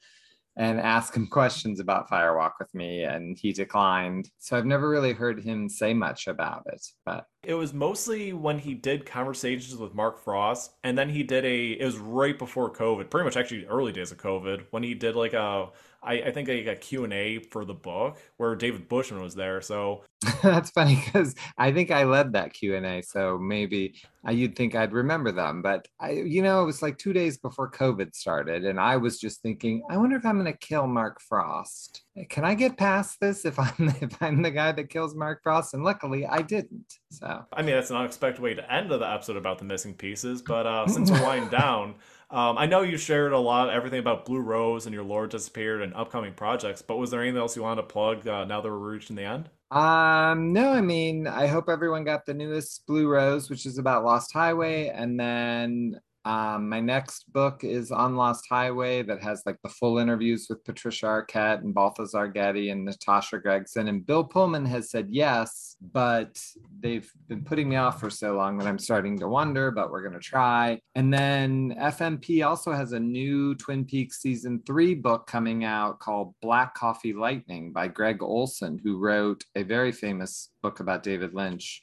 [0.57, 4.29] and ask him questions about Fire Walk With Me, and he declined.
[4.39, 6.85] So I've never really heard him say much about it.
[7.05, 11.45] But it was mostly when he did conversations with Mark Frost, and then he did
[11.45, 11.71] a.
[11.71, 15.15] It was right before COVID, pretty much actually early days of COVID, when he did
[15.15, 15.69] like a.
[16.03, 19.61] I, I think a, a Q&A for the book where David Bushman was there.
[19.61, 20.03] So
[20.43, 23.01] that's funny because I think I led that Q&A.
[23.01, 23.95] So maybe
[24.27, 25.61] uh, you'd think I'd remember them.
[25.61, 28.65] But, I, you know, it was like two days before COVID started.
[28.65, 32.03] And I was just thinking, I wonder if I'm going to kill Mark Frost.
[32.29, 35.73] Can I get past this if I'm, if I'm the guy that kills Mark Frost?
[35.73, 36.93] And luckily I didn't.
[37.11, 40.41] So, I mean, that's an unexpected way to end the episode about the missing pieces.
[40.41, 41.95] But uh, since we're winding down,
[42.29, 45.81] um, I know you shared a lot, everything about Blue Rose and your Laura Disappeared
[45.81, 48.69] and upcoming projects, but was there anything else you wanted to plug uh, now that
[48.69, 49.49] we're reaching the end?
[49.69, 54.05] Um, no, I mean, I hope everyone got the newest Blue Rose, which is about
[54.05, 54.87] Lost Highway.
[54.87, 59.97] And then um, my next book is on Lost Highway that has like the full
[59.97, 63.87] interviews with Patricia Arquette and Balthazar Getty and Natasha Gregson.
[63.87, 66.37] And Bill Pullman has said yes, but
[66.81, 70.01] they've been putting me off for so long that I'm starting to wonder, but we're
[70.01, 70.81] going to try.
[70.95, 76.35] And then FMP also has a new Twin Peaks season three book coming out called
[76.41, 81.81] Black Coffee Lightning by Greg Olson, who wrote a very famous book about David Lynch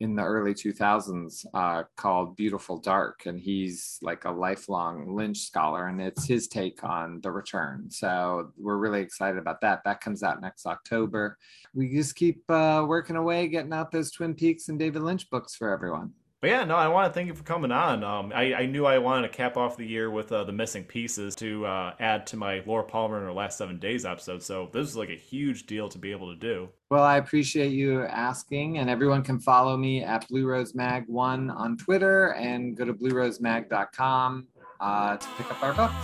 [0.00, 3.26] in the early 2000s uh, called Beautiful Dark.
[3.26, 7.90] And he's like a lifelong Lynch scholar, and it's his take on The Return.
[7.90, 9.82] So we're really excited about that.
[9.84, 11.36] That comes out next October.
[11.74, 15.54] We just keep uh, working away, getting out those Twin Peaks and David Lynch books
[15.54, 16.12] for everyone.
[16.40, 18.02] But yeah, no, I want to thank you for coming on.
[18.02, 20.84] Um, I, I, knew I wanted to cap off the year with uh, the missing
[20.84, 24.42] pieces to uh, add to my Laura Palmer in her last seven days episode.
[24.42, 26.70] So this is like a huge deal to be able to do.
[26.90, 31.50] Well, I appreciate you asking, and everyone can follow me at Blue Rose Mag One
[31.50, 34.46] on Twitter and go to bluerosemag.com
[34.80, 35.94] uh, to pick up our books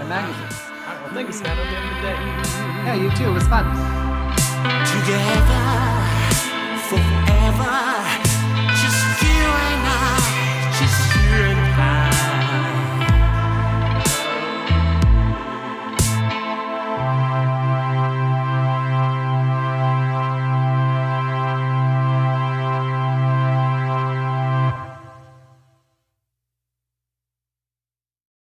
[0.00, 0.60] and magazines.
[0.62, 1.56] All right, well, thank you, Scott.
[1.56, 2.16] Hope you have a good day.
[2.86, 3.30] Yeah, you too.
[3.30, 3.64] It was fun.
[5.06, 5.66] together.